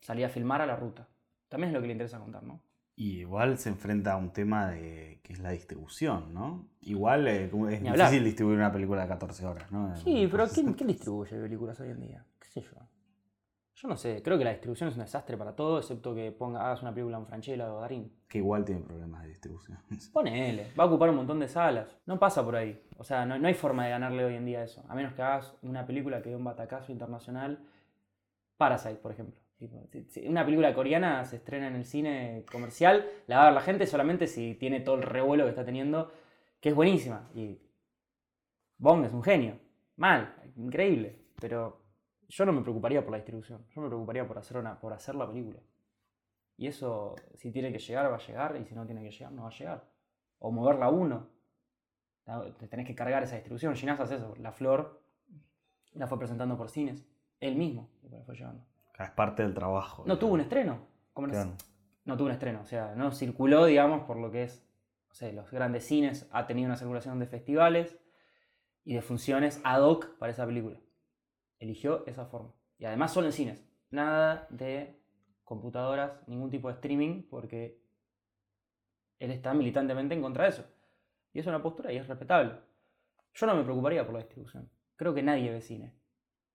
Salía 0.00 0.26
a 0.26 0.30
filmar 0.30 0.62
a 0.62 0.66
la 0.66 0.76
ruta. 0.76 1.06
También 1.48 1.68
es 1.68 1.74
lo 1.74 1.80
que 1.80 1.88
le 1.88 1.92
interesa 1.92 2.18
contar, 2.18 2.42
¿no? 2.42 2.60
Y 2.98 3.18
igual 3.20 3.58
se 3.58 3.68
enfrenta 3.68 4.14
a 4.14 4.16
un 4.16 4.32
tema 4.32 4.70
de 4.70 5.20
que 5.22 5.34
es 5.34 5.38
la 5.38 5.50
distribución, 5.50 6.32
¿no? 6.32 6.66
Igual 6.80 7.28
eh, 7.28 7.44
es 7.44 7.82
Ni 7.82 7.88
hablar. 7.88 8.08
difícil 8.08 8.24
distribuir 8.24 8.56
una 8.56 8.72
película 8.72 9.02
de 9.02 9.08
14 9.08 9.44
horas, 9.44 9.70
¿no? 9.70 9.94
Sí, 9.96 10.26
pero 10.30 10.48
¿quién, 10.48 10.72
quién 10.74 10.88
distribuye 10.88 11.38
películas 11.38 11.78
hoy 11.80 11.90
en 11.90 12.00
día? 12.00 12.24
¿Qué 12.40 12.48
sé 12.48 12.62
yo? 12.62 12.70
Yo 13.74 13.88
no 13.88 13.96
sé, 13.98 14.22
creo 14.22 14.38
que 14.38 14.44
la 14.44 14.52
distribución 14.52 14.88
es 14.88 14.94
un 14.94 15.02
desastre 15.02 15.36
para 15.36 15.54
todo, 15.54 15.78
excepto 15.78 16.14
que 16.14 16.32
ponga, 16.32 16.64
hagas 16.64 16.80
una 16.80 16.94
película 16.94 17.18
en 17.18 17.26
Franchella 17.26 17.70
o 17.70 17.82
Darín. 17.82 18.10
Que 18.26 18.38
igual 18.38 18.64
tiene 18.64 18.80
problemas 18.80 19.20
de 19.24 19.28
distribución. 19.28 19.78
Ponele, 20.14 20.72
va 20.72 20.84
a 20.84 20.86
ocupar 20.86 21.10
un 21.10 21.16
montón 21.16 21.38
de 21.38 21.48
salas. 21.48 21.98
No 22.06 22.18
pasa 22.18 22.42
por 22.42 22.56
ahí. 22.56 22.82
O 22.96 23.04
sea, 23.04 23.26
no, 23.26 23.38
no 23.38 23.46
hay 23.46 23.52
forma 23.52 23.84
de 23.84 23.90
ganarle 23.90 24.24
hoy 24.24 24.36
en 24.36 24.46
día 24.46 24.62
eso. 24.64 24.82
A 24.88 24.94
menos 24.94 25.12
que 25.12 25.20
hagas 25.20 25.54
una 25.60 25.84
película 25.86 26.22
que 26.22 26.30
dé 26.30 26.36
un 26.36 26.44
batacazo 26.44 26.90
internacional. 26.90 27.62
Parasite, 28.56 28.94
por 28.94 29.12
ejemplo. 29.12 29.38
Una 30.26 30.44
película 30.44 30.74
coreana 30.74 31.24
se 31.24 31.36
estrena 31.36 31.68
en 31.68 31.76
el 31.76 31.84
cine 31.86 32.44
comercial, 32.50 33.08
la 33.26 33.38
va 33.38 33.42
a 33.42 33.44
ver 33.46 33.54
la 33.54 33.62
gente 33.62 33.86
solamente 33.86 34.26
si 34.26 34.54
tiene 34.54 34.80
todo 34.80 34.96
el 34.96 35.02
revuelo 35.02 35.44
que 35.44 35.50
está 35.50 35.64
teniendo, 35.64 36.12
que 36.60 36.70
es 36.70 36.74
buenísima. 36.74 37.30
Y 37.34 37.58
Bong 38.78 39.04
es 39.06 39.12
un 39.12 39.22
genio. 39.22 39.58
Mal, 39.96 40.34
increíble. 40.56 41.18
Pero 41.40 41.80
yo 42.28 42.44
no 42.44 42.52
me 42.52 42.62
preocuparía 42.62 43.02
por 43.02 43.12
la 43.12 43.18
distribución. 43.18 43.66
Yo 43.74 43.80
me 43.80 43.88
preocuparía 43.88 44.26
por 44.26 44.38
hacer, 44.38 44.58
una, 44.58 44.78
por 44.78 44.92
hacer 44.92 45.14
la 45.14 45.26
película. 45.26 45.60
Y 46.58 46.66
eso, 46.66 47.14
si 47.34 47.50
tiene 47.50 47.72
que 47.72 47.78
llegar, 47.78 48.10
va 48.10 48.16
a 48.16 48.26
llegar. 48.26 48.56
Y 48.60 48.64
si 48.66 48.74
no 48.74 48.84
tiene 48.84 49.02
que 49.02 49.10
llegar, 49.10 49.32
no 49.32 49.42
va 49.42 49.48
a 49.48 49.52
llegar. 49.52 49.88
O 50.38 50.50
moverla 50.50 50.90
uno. 50.90 51.30
Te 52.58 52.68
tenés 52.68 52.86
que 52.86 52.94
cargar 52.94 53.22
esa 53.22 53.36
distribución. 53.36 53.74
Ginás 53.74 54.00
hace 54.00 54.16
eso. 54.16 54.34
La 54.38 54.52
flor 54.52 55.02
la 55.94 56.06
fue 56.06 56.18
presentando 56.18 56.56
por 56.58 56.68
cines. 56.68 57.06
Él 57.40 57.56
mismo 57.56 57.90
la 58.10 58.22
fue 58.22 58.34
llevando. 58.34 58.66
Es 58.98 59.10
parte 59.10 59.42
del 59.42 59.54
trabajo. 59.54 60.04
No 60.06 60.18
tuvo 60.18 60.34
un 60.34 60.40
estreno. 60.40 60.86
¿Cómo 61.12 61.26
no- 61.26 61.34
no 62.04 62.16
tuvo 62.16 62.26
un 62.26 62.32
estreno. 62.32 62.60
O 62.60 62.64
sea, 62.66 62.94
no 62.94 63.10
circuló, 63.12 63.64
digamos, 63.66 64.02
por 64.06 64.16
lo 64.16 64.30
que 64.30 64.44
es, 64.44 64.66
no 65.08 65.14
sé, 65.14 65.32
los 65.32 65.50
grandes 65.50 65.84
cines. 65.86 66.28
Ha 66.32 66.46
tenido 66.46 66.66
una 66.66 66.76
circulación 66.76 67.18
de 67.18 67.26
festivales. 67.26 67.98
y 68.88 68.94
de 68.94 69.02
funciones 69.02 69.60
ad 69.64 69.82
hoc 69.82 70.16
para 70.16 70.30
esa 70.30 70.46
película. 70.46 70.78
Eligió 71.58 72.06
esa 72.06 72.24
forma. 72.26 72.54
Y 72.78 72.84
además 72.84 73.12
solo 73.12 73.26
en 73.26 73.32
cines. 73.32 73.68
Nada 73.90 74.46
de 74.48 75.02
computadoras, 75.42 76.12
ningún 76.28 76.50
tipo 76.50 76.68
de 76.68 76.74
streaming, 76.74 77.24
porque 77.28 77.82
él 79.18 79.32
está 79.32 79.52
militantemente 79.54 80.14
en 80.14 80.22
contra 80.22 80.44
de 80.44 80.50
eso. 80.50 80.64
Y 81.32 81.40
es 81.40 81.46
una 81.48 81.60
postura 81.60 81.92
y 81.92 81.96
es 81.96 82.06
respetable. 82.06 82.60
Yo 83.34 83.46
no 83.46 83.56
me 83.56 83.64
preocuparía 83.64 84.04
por 84.04 84.12
la 84.14 84.20
distribución. 84.20 84.70
Creo 84.94 85.12
que 85.12 85.22
nadie 85.24 85.50
ve 85.50 85.60
cine. 85.62 85.92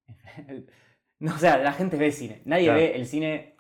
no, 1.22 1.34
o 1.36 1.38
sea, 1.38 1.58
la 1.58 1.72
gente 1.74 1.98
ve 1.98 2.12
cine. 2.12 2.42
Nadie 2.46 2.66
Claro. 2.66 2.80
ve 2.80 2.96
el 2.96 3.06
cine 3.06 3.56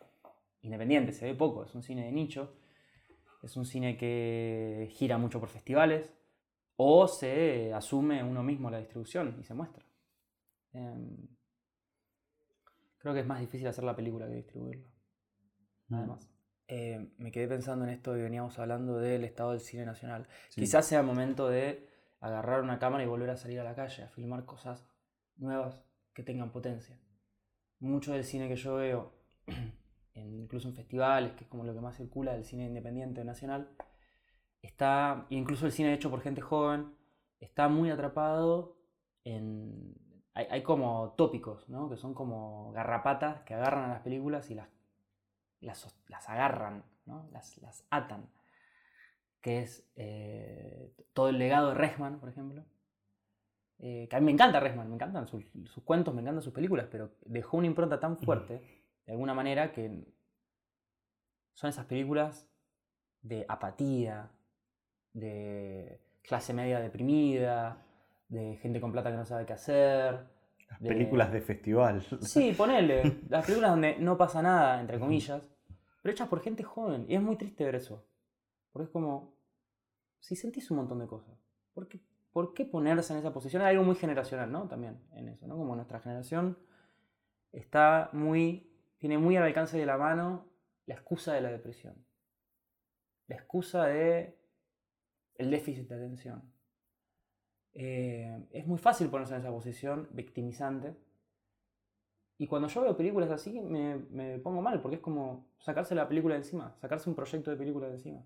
independiente, 0.61 1.13
se 1.13 1.25
ve 1.25 1.33
poco. 1.35 1.63
Es 1.63 1.73
un 1.73 1.81
cine 1.83 2.05
de 2.05 2.11
nicho. 2.11 2.57
Es 3.41 3.55
un 3.57 3.65
cine 3.65 3.97
que 3.97 4.89
gira 4.91 5.17
mucho 5.17 5.39
por 5.39 5.49
festivales. 5.49 6.13
O 6.75 7.07
se 7.07 7.73
asume 7.73 8.23
uno 8.23 8.43
mismo 8.43 8.69
la 8.69 8.79
distribución 8.79 9.37
y 9.39 9.43
se 9.43 9.53
muestra. 9.53 9.85
Em, 10.73 11.27
creo 12.97 13.13
que 13.13 13.19
es 13.21 13.25
más 13.25 13.39
difícil 13.39 13.67
hacer 13.67 13.83
la 13.83 13.95
película 13.95 14.27
que 14.27 14.35
distribuirla. 14.35 14.89
Además. 15.91 16.29
Eh, 16.67 17.11
me 17.17 17.31
quedé 17.31 17.47
pensando 17.47 17.83
en 17.85 17.91
esto 17.91 18.17
y 18.17 18.21
veníamos 18.21 18.57
hablando 18.57 18.97
del 18.97 19.23
estado 19.25 19.51
del 19.51 19.59
cine 19.59 19.85
nacional. 19.85 20.27
Sí. 20.49 20.61
Quizás 20.61 20.85
sea 20.85 21.03
momento 21.03 21.49
de 21.49 21.89
agarrar 22.21 22.61
una 22.61 22.79
cámara 22.79 23.03
y 23.03 23.07
volver 23.07 23.29
a 23.31 23.37
salir 23.37 23.59
a 23.59 23.63
la 23.63 23.75
calle, 23.75 24.03
a 24.03 24.07
filmar 24.07 24.45
cosas 24.45 24.87
nuevas 25.35 25.83
que 26.13 26.23
tengan 26.23 26.51
potencia. 26.51 26.97
Mucho 27.81 28.13
del 28.13 28.23
cine 28.23 28.47
que 28.47 28.55
yo 28.55 28.75
veo, 28.75 29.13
incluso 30.15 30.69
en 30.69 30.75
festivales, 30.75 31.33
que 31.33 31.43
es 31.43 31.49
como 31.49 31.65
lo 31.65 31.73
que 31.73 31.81
más 31.81 31.97
circula 31.97 32.31
del 32.31 32.45
cine 32.45 32.65
independiente 32.65 33.25
nacional, 33.25 33.75
está, 34.61 35.25
incluso 35.29 35.65
el 35.65 35.71
cine 35.71 35.93
hecho 35.93 36.09
por 36.09 36.21
gente 36.21 36.41
joven, 36.41 36.93
está 37.39 37.67
muy 37.67 37.89
atrapado 37.89 38.77
en... 39.23 39.95
Hay, 40.33 40.63
como 40.63 41.13
tópicos, 41.17 41.67
¿no? 41.67 41.89
Que 41.89 41.97
son 41.97 42.13
como 42.13 42.71
garrapatas 42.71 43.41
que 43.41 43.53
agarran 43.53 43.83
a 43.83 43.93
las 43.95 44.01
películas 44.01 44.49
y 44.49 44.55
las, 44.55 44.69
las, 45.59 46.29
agarran, 46.29 46.85
¿no? 47.05 47.27
Las, 47.33 47.57
las 47.57 47.85
atan. 47.89 48.29
Que 49.41 49.59
es 49.59 49.91
eh, 49.97 50.95
todo 51.11 51.27
el 51.27 51.37
legado 51.37 51.69
de 51.69 51.75
Resman, 51.75 52.21
por 52.21 52.29
ejemplo. 52.29 52.63
Eh, 53.83 54.07
que 54.07 54.15
a 54.15 54.19
mí 54.19 54.25
me 54.27 54.31
encanta 54.31 54.59
Resman, 54.59 54.87
me 54.87 54.93
encantan 54.95 55.27
sus, 55.27 55.43
sus 55.65 55.83
cuentos, 55.83 56.13
me 56.13 56.21
encantan 56.21 56.43
sus 56.43 56.53
películas, 56.53 56.87
pero 56.91 57.15
dejó 57.25 57.57
una 57.57 57.65
impronta 57.65 57.99
tan 57.99 58.15
fuerte, 58.17 58.61
de 59.07 59.11
alguna 59.11 59.33
manera, 59.33 59.71
que 59.71 60.05
son 61.55 61.69
esas 61.71 61.85
películas 61.87 62.47
de 63.23 63.43
apatía, 63.49 64.29
de 65.13 65.99
clase 66.21 66.53
media 66.53 66.79
deprimida, 66.79 67.83
de 68.29 68.55
gente 68.57 68.79
con 68.79 68.91
plata 68.91 69.09
que 69.11 69.17
no 69.17 69.25
sabe 69.25 69.45
qué 69.47 69.53
hacer. 69.53 70.25
Las 70.69 70.79
de- 70.79 70.87
películas 70.89 71.31
de 71.31 71.41
festival. 71.41 72.01
Sí, 72.21 72.53
ponele. 72.57 73.21
Las 73.29 73.45
películas 73.45 73.71
donde 73.71 73.97
no 73.97 74.15
pasa 74.17 74.41
nada, 74.43 74.79
entre 74.79 74.99
comillas, 74.99 75.41
pero 76.01 76.13
hechas 76.13 76.27
por 76.29 76.41
gente 76.41 76.63
joven. 76.63 77.05
Y 77.09 77.15
es 77.15 77.21
muy 77.21 77.35
triste 77.35 77.65
ver 77.65 77.75
eso. 77.75 78.05
Porque 78.71 78.85
es 78.85 78.89
como, 78.91 79.33
si 80.19 80.35
sentís 80.35 80.69
un 80.71 80.77
montón 80.77 80.99
de 80.99 81.07
cosas, 81.07 81.35
¿por 81.73 81.87
qué, 81.87 81.99
por 82.31 82.53
qué 82.53 82.65
ponerse 82.65 83.13
en 83.13 83.19
esa 83.19 83.33
posición? 83.33 83.61
Hay 83.61 83.71
algo 83.71 83.83
muy 83.83 83.95
generacional, 83.95 84.51
¿no? 84.51 84.67
También 84.67 84.99
en 85.13 85.29
eso, 85.29 85.47
¿no? 85.47 85.57
Como 85.57 85.75
nuestra 85.75 85.99
generación 85.99 86.57
está 87.51 88.09
muy, 88.13 88.71
tiene 88.97 89.17
muy 89.17 89.35
al 89.37 89.43
alcance 89.43 89.77
de 89.77 89.85
la 89.85 89.97
mano 89.97 90.49
la 90.85 90.95
excusa 90.95 91.33
de 91.33 91.41
la 91.41 91.51
depresión. 91.51 92.05
La 93.27 93.35
excusa 93.35 93.85
de 93.85 94.37
el 95.35 95.51
déficit 95.51 95.87
de 95.87 95.95
atención. 95.95 96.53
Eh, 97.73 98.47
es 98.51 98.67
muy 98.67 98.77
fácil 98.77 99.09
ponerse 99.09 99.33
en 99.33 99.41
esa 99.41 99.51
posición 99.51 100.09
victimizante. 100.11 100.95
Y 102.37 102.47
cuando 102.47 102.67
yo 102.67 102.81
veo 102.81 102.97
películas 102.97 103.29
así, 103.29 103.61
me, 103.61 103.97
me 104.09 104.39
pongo 104.39 104.61
mal, 104.61 104.81
porque 104.81 104.95
es 104.95 105.01
como 105.01 105.51
sacarse 105.59 105.95
la 105.95 106.07
película 106.07 106.33
de 106.33 106.39
encima, 106.39 106.75
sacarse 106.77 107.09
un 107.09 107.15
proyecto 107.15 107.51
de 107.51 107.57
película 107.57 107.87
de 107.87 107.93
encima. 107.93 108.25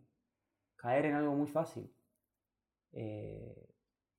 Caer 0.78 1.06
en 1.06 1.16
algo 1.16 1.36
muy 1.36 1.48
fácil. 1.48 1.92
Eh, 2.94 3.75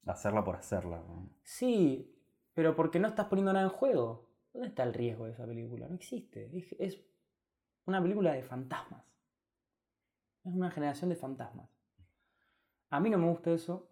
Hacerla 0.07 0.45
por 0.45 0.57
hacerla. 0.57 1.03
sí, 1.43 2.17
pero 2.55 2.75
porque 2.75 2.99
no 2.99 3.09
estás 3.09 3.27
poniendo 3.27 3.53
nada 3.53 3.67
en 3.67 3.71
juego. 3.71 4.31
¿Dónde 4.53 4.69
está 4.69 4.85
el 4.85 4.95
riesgo 4.95 5.27
de 5.27 5.33
esa 5.33 5.47
película? 5.47 5.87
No 5.89 5.97
existe. 5.97 6.51
Es, 6.79 6.99
una 7.85 8.01
película 8.01 8.33
de 8.33 8.43
fantasmas. 8.43 9.05
Es 10.45 10.55
una 10.55 10.71
generación 10.71 11.11
de 11.11 11.17
fantasmas. 11.17 11.69
A 12.89 12.99
mí 13.01 13.11
no 13.11 13.19
me 13.19 13.29
gusta 13.29 13.51
eso. 13.51 13.89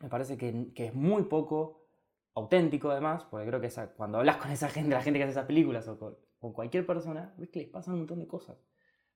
Me 0.00 0.08
parece 0.08 0.36
que, 0.36 0.72
que 0.74 0.86
es 0.86 0.94
muy 0.94 1.22
poco 1.24 1.88
auténtico 2.34 2.90
además, 2.90 3.24
porque 3.30 3.46
creo 3.46 3.60
que 3.60 3.70
cuando 3.96 4.18
hablas 4.18 4.38
con 4.38 4.50
esa 4.50 4.68
gente, 4.68 4.90
la 4.90 5.02
gente 5.02 5.18
que 5.18 5.24
hace 5.24 5.32
esas 5.32 5.46
películas 5.46 5.86
o 5.88 5.98
con, 6.40 6.52
cualquier 6.52 6.86
persona, 6.86 7.34
ves 7.36 7.50
que 7.50 7.60
les 7.60 7.68
pasan 7.68 7.94
un 7.94 8.00
montón 8.00 8.18
de 8.18 8.26
cosas. 8.26 8.56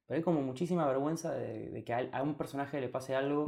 Pero 0.07 0.19
hay 0.19 0.23
como 0.23 0.43
muchísima 0.43 0.87
vergüenza 0.87 1.33
de, 1.33 1.83
que 1.85 1.95
a 1.95 2.23
un 2.23 2.37
personaje 2.37 2.81
le 2.81 2.89
pase 2.89 3.15
algo 3.15 3.47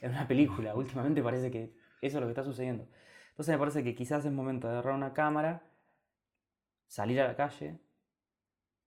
en 0.00 0.10
una 0.10 0.28
película. 0.28 0.74
Últimamente 0.74 1.22
parece 1.22 1.50
que 1.50 1.74
eso 2.02 2.18
es 2.18 2.20
lo 2.20 2.26
que 2.26 2.32
está 2.32 2.44
sucediendo. 2.44 2.86
Entonces 3.30 3.54
me 3.54 3.58
parece 3.58 3.82
que 3.82 3.94
quizás 3.94 4.24
es 4.24 4.32
momento 4.32 4.66
de 4.66 4.74
agarrar 4.74 4.94
una 4.94 5.14
cámara, 5.14 5.62
salir 6.86 7.20
a 7.20 7.28
la 7.28 7.36
calle 7.36 7.80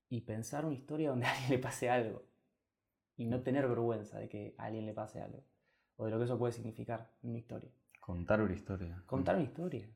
y 0.09 0.21
pensar 0.21 0.65
una 0.65 0.75
historia 0.75 1.09
donde 1.09 1.25
a 1.25 1.31
alguien 1.31 1.49
le 1.49 1.59
pase 1.59 1.89
algo. 1.89 2.23
Y 3.17 3.25
no 3.25 3.41
tener 3.41 3.67
vergüenza 3.67 4.19
de 4.19 4.29
que 4.29 4.55
a 4.57 4.65
alguien 4.65 4.85
le 4.85 4.93
pase 4.93 5.21
algo. 5.21 5.43
O 5.95 6.05
de 6.05 6.11
lo 6.11 6.17
que 6.17 6.25
eso 6.25 6.37
puede 6.37 6.51
significar 6.51 7.13
en 7.23 7.29
una 7.29 7.39
historia. 7.39 7.71
Contar 8.01 8.41
una 8.41 8.53
historia. 8.53 9.01
Contar 9.05 9.35
una 9.35 9.45
historia. 9.45 9.89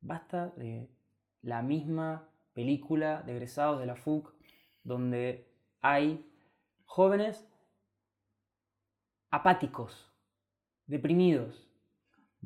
Basta 0.00 0.48
de 0.56 0.90
la 1.40 1.62
misma 1.62 2.28
película 2.52 3.22
de 3.22 3.32
egresados 3.32 3.78
de 3.78 3.86
la 3.86 3.94
FUC 3.94 4.34
donde 4.82 5.48
hay 5.80 6.28
jóvenes 6.84 7.48
apáticos, 9.30 10.12
deprimidos. 10.86 11.67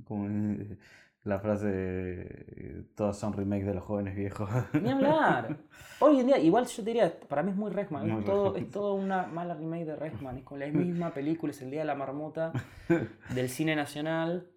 Como 0.05 0.29
eh, 0.29 0.79
la 1.25 1.39
frase, 1.39 2.85
todos 2.97 3.17
son 3.17 3.33
remake 3.33 3.65
de 3.65 3.75
los 3.75 3.85
jóvenes 3.85 4.17
viejos. 4.17 4.51
Ni 4.81 4.91
hablar. 4.91 5.57
Hoy 6.01 6.21
en 6.21 6.27
día, 6.27 6.39
igual 6.39 6.67
yo 6.67 6.83
te 6.83 6.91
diría, 6.91 7.21
para 7.29 7.43
mí 7.43 7.51
es 7.51 7.57
muy 7.57 7.71
Resman. 7.71 8.11
Es 8.11 8.25
todo, 8.25 8.57
es 8.57 8.71
todo 8.71 8.95
una 8.95 9.27
mala 9.27 9.55
remake 9.55 9.85
de 9.85 9.97
Resman. 9.97 10.39
Es 10.39 10.45
con 10.45 10.59
la 10.59 10.67
misma 10.67 11.11
película, 11.11 11.53
es 11.53 11.63
el 11.63 11.71
Día 11.71 11.81
de 11.81 11.87
la 11.87 11.95
Marmota 11.95 12.53
del 13.35 13.49
cine 13.49 13.77
nacional. 13.77 14.49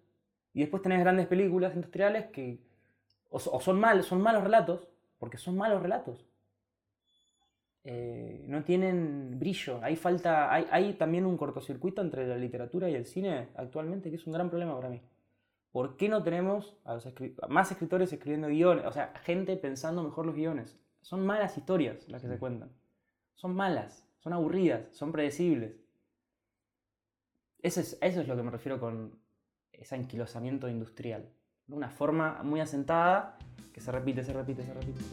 Y 0.52 0.60
después 0.60 0.82
tenés 0.82 1.00
grandes 1.00 1.26
películas 1.26 1.74
industriales 1.74 2.26
que 2.26 2.66
o 3.28 3.60
son, 3.60 3.78
mal, 3.78 4.02
son 4.02 4.22
malos 4.22 4.42
relatos, 4.42 4.88
porque 5.18 5.36
son 5.36 5.56
malos 5.56 5.82
relatos. 5.82 6.24
Eh, 7.84 8.44
no 8.48 8.64
tienen 8.64 9.38
brillo. 9.38 9.78
Hay, 9.82 9.94
falta, 9.94 10.52
hay, 10.52 10.66
hay 10.70 10.94
también 10.94 11.26
un 11.26 11.36
cortocircuito 11.36 12.02
entre 12.02 12.26
la 12.26 12.36
literatura 12.36 12.88
y 12.90 12.94
el 12.94 13.06
cine 13.06 13.48
actualmente, 13.56 14.10
que 14.10 14.16
es 14.16 14.26
un 14.26 14.32
gran 14.32 14.48
problema 14.48 14.74
para 14.74 14.88
mí. 14.88 15.00
¿Por 15.76 15.98
qué 15.98 16.08
no 16.08 16.22
tenemos 16.22 16.74
a 16.86 16.94
los 16.94 17.04
escri- 17.04 17.34
a 17.42 17.48
más 17.48 17.70
escritores 17.70 18.10
escribiendo 18.10 18.48
guiones? 18.48 18.86
O 18.86 18.92
sea, 18.92 19.12
gente 19.24 19.58
pensando 19.58 20.02
mejor 20.02 20.24
los 20.24 20.34
guiones. 20.34 20.74
Son 21.02 21.26
malas 21.26 21.58
historias 21.58 22.08
las 22.08 22.22
que 22.22 22.28
se 22.28 22.38
cuentan. 22.38 22.72
Son 23.34 23.54
malas, 23.54 24.08
son 24.20 24.32
aburridas, 24.32 24.86
son 24.96 25.12
predecibles. 25.12 25.76
Eso 27.60 27.80
es, 27.80 27.98
eso 28.00 28.22
es 28.22 28.26
lo 28.26 28.34
que 28.36 28.42
me 28.42 28.50
refiero 28.50 28.80
con 28.80 29.18
ese 29.70 29.96
anquilosamiento 29.96 30.66
industrial. 30.66 31.28
Una 31.68 31.90
forma 31.90 32.42
muy 32.42 32.60
asentada 32.60 33.36
que 33.74 33.82
se 33.82 33.92
repite, 33.92 34.24
se 34.24 34.32
repite. 34.32 34.64
se 34.64 34.72
repite. 34.72 35.04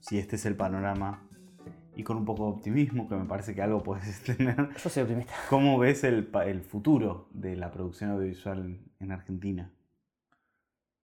Si 0.00 0.18
este 0.18 0.34
es 0.34 0.44
el 0.44 0.56
panorama, 0.56 1.22
y 1.96 2.04
con 2.04 2.18
un 2.18 2.24
poco 2.26 2.44
de 2.44 2.50
optimismo, 2.50 3.08
que 3.08 3.14
me 3.14 3.24
parece 3.24 3.54
que 3.54 3.62
algo 3.62 3.82
puedes 3.82 4.22
tener, 4.22 4.68
Yo 4.76 4.90
soy 4.90 5.02
optimista. 5.02 5.32
¿cómo 5.48 5.78
ves 5.78 6.04
el, 6.04 6.26
futuro 6.62 7.28
de 7.32 7.56
la 7.56 7.70
producción 7.70 8.10
audiovisual 8.10 8.78
en 9.00 9.12
Argentina? 9.12 9.72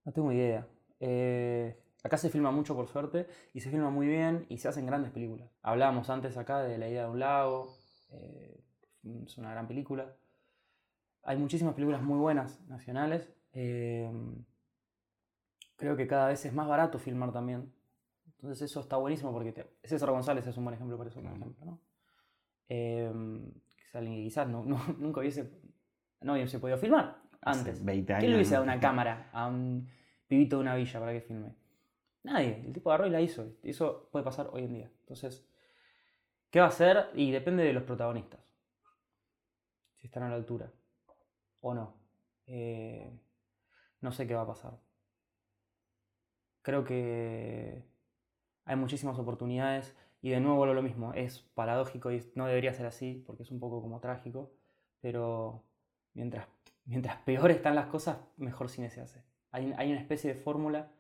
No 0.06 0.12
tengo 0.12 0.32
idea. 0.32 0.68
Eh, 1.00 1.76
acá 2.04 2.18
se 2.18 2.30
filma 2.30 2.52
mucho 2.52 2.76
por 2.76 2.88
suerte 2.88 3.28
y 3.54 3.62
se 3.62 3.72
filma 3.72 3.90
muy 3.90 4.08
bien 4.08 4.46
y 4.50 4.60
se 4.60 4.68
hacen 4.68 4.86
grandes 4.86 5.12
películas. 5.12 5.50
Hablábamos 5.64 6.10
antes 6.10 6.38
acá 6.38 6.62
de 6.62 6.78
La 6.78 6.88
idea 6.88 7.06
de 7.06 7.10
un 7.10 7.20
lago, 7.20 7.76
eh, 8.12 8.64
es 9.26 9.38
una 9.38 9.52
gran 9.52 9.68
película. 9.68 10.16
Hay 11.24 11.38
muchísimas 11.38 11.74
películas 11.74 12.04
muy 12.04 12.20
buenas 12.20 12.62
nacionales. 12.68 13.34
eh, 13.54 14.12
creo 15.76 15.98
que 15.98 16.08
cada 16.08 16.28
vez 16.28 16.46
es 16.46 16.54
más 16.54 16.68
barato 16.68 17.00
filmar 17.00 17.32
también. 17.34 17.74
Entonces 18.44 18.70
eso 18.70 18.82
está 18.82 18.98
buenísimo 18.98 19.32
porque 19.32 19.54
te- 19.54 19.78
César 19.86 20.12
González 20.12 20.46
es 20.46 20.58
un 20.58 20.66
buen 20.66 20.74
ejemplo 20.76 20.98
para 20.98 21.10
eso, 21.10 21.22
por 21.22 21.32
ejemplo. 21.32 21.66
¿no? 21.66 21.80
Eh, 22.68 23.10
que 23.78 23.84
es 23.86 23.96
alguien 23.96 24.16
que 24.18 24.24
quizás 24.24 24.50
no, 24.50 24.66
no- 24.66 24.84
nunca 25.00 25.22
hubiese, 25.22 25.50
no 26.22 26.34
hubiese 26.34 26.60
podido 26.60 26.78
filmar 26.78 27.22
Hace 27.40 27.60
antes. 27.62 27.86
20 27.86 28.14
años. 28.14 28.20
¿Quién 28.22 28.32
le 28.32 28.38
hubiese 28.38 28.52
dado 28.54 28.66
una 28.66 28.80
cámara 28.82 29.30
a 29.32 29.48
un 29.48 29.90
pibito 30.28 30.58
de 30.58 30.62
una 30.64 30.76
villa 30.76 31.00
para 31.00 31.14
que 31.14 31.22
filme? 31.22 31.56
Nadie. 32.24 32.62
El 32.66 32.74
tipo 32.74 32.92
agarró 32.92 33.08
y 33.08 33.12
la 33.12 33.22
hizo. 33.22 33.46
Y 33.64 33.70
eso 33.70 34.10
puede 34.12 34.26
pasar 34.26 34.50
hoy 34.52 34.64
en 34.66 34.74
día. 34.74 34.92
Entonces, 35.02 35.48
¿qué 36.50 36.60
va 36.60 36.66
a 36.66 36.70
hacer? 36.70 37.12
Y 37.16 37.32
depende 37.32 37.64
de 37.64 37.72
los 37.74 37.84
protagonistas. 37.84 38.42
si 39.96 40.08
están 40.08 40.24
a 40.24 40.30
la 40.30 40.36
altura 40.36 40.70
o 41.62 41.74
no. 41.74 41.96
Eh, 42.46 43.10
no 44.02 44.12
sé 44.12 44.28
qué 44.28 44.36
va 44.36 44.42
a 44.42 44.48
pasar. 44.48 44.78
Creo 46.62 46.84
que 46.84 47.84
hay 48.66 48.76
muchísimas 48.76 49.18
oportunidades 49.20 49.96
y 50.22 50.30
de 50.30 50.40
nuevo 50.40 50.66
lo 50.66 50.82
mismo, 50.82 51.14
es 51.14 51.40
paradójico 51.54 52.12
y 52.12 52.24
no 52.36 52.46
debería 52.48 52.74
ser 52.74 52.86
así 52.86 53.24
porque 53.26 53.44
es 53.44 53.52
un 53.52 53.60
poco 53.60 53.82
como 53.82 54.00
trágico, 54.00 54.52
pero 55.02 55.64
mientras, 56.14 56.48
mientras 56.86 57.18
peor 57.24 57.52
están 57.52 57.76
las 57.76 57.88
cosas, 57.88 58.18
mejor 58.38 58.70
cine 58.70 58.90
se 58.90 59.02
hace. 59.02 59.22
Hay, 59.52 59.74
hay 59.78 59.92
una 59.92 60.00
especie 60.00 60.34
de 60.34 60.40
fórmula 60.40 60.92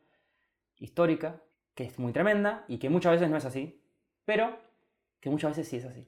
histórica 0.77 1.41
que 1.73 1.85
es 1.85 1.97
muy 1.99 2.11
tremenda 2.13 2.65
y 2.67 2.77
que 2.77 2.89
muchas 2.89 3.13
veces 3.13 3.29
no 3.29 3.37
es 3.37 3.45
así, 3.45 3.81
pero 4.25 4.57
que 5.19 5.29
muchas 5.29 5.51
veces 5.51 5.67
sí 5.69 5.77
es 5.77 5.85
así. 5.85 6.07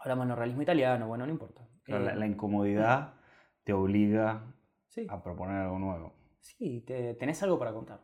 Hablamos 0.00 0.26
del 0.26 0.36
realismo 0.36 0.62
italiano, 0.62 1.06
bueno, 1.08 1.24
no 1.24 1.32
importa. 1.32 1.66
la, 1.86 2.12
Eh, 2.12 2.16
la 2.16 2.26
incomodidad 2.26 3.14
te 3.64 3.72
obliga 3.72 4.42
sí, 4.88 5.06
a 5.08 5.22
proponer 5.22 5.56
algo 5.56 5.78
nuevo. 5.78 6.12
sí 6.40 6.80
te- 6.80 7.14
tenés 7.14 7.42
algo 7.42 7.58
para 7.58 7.72
contar. 7.72 8.00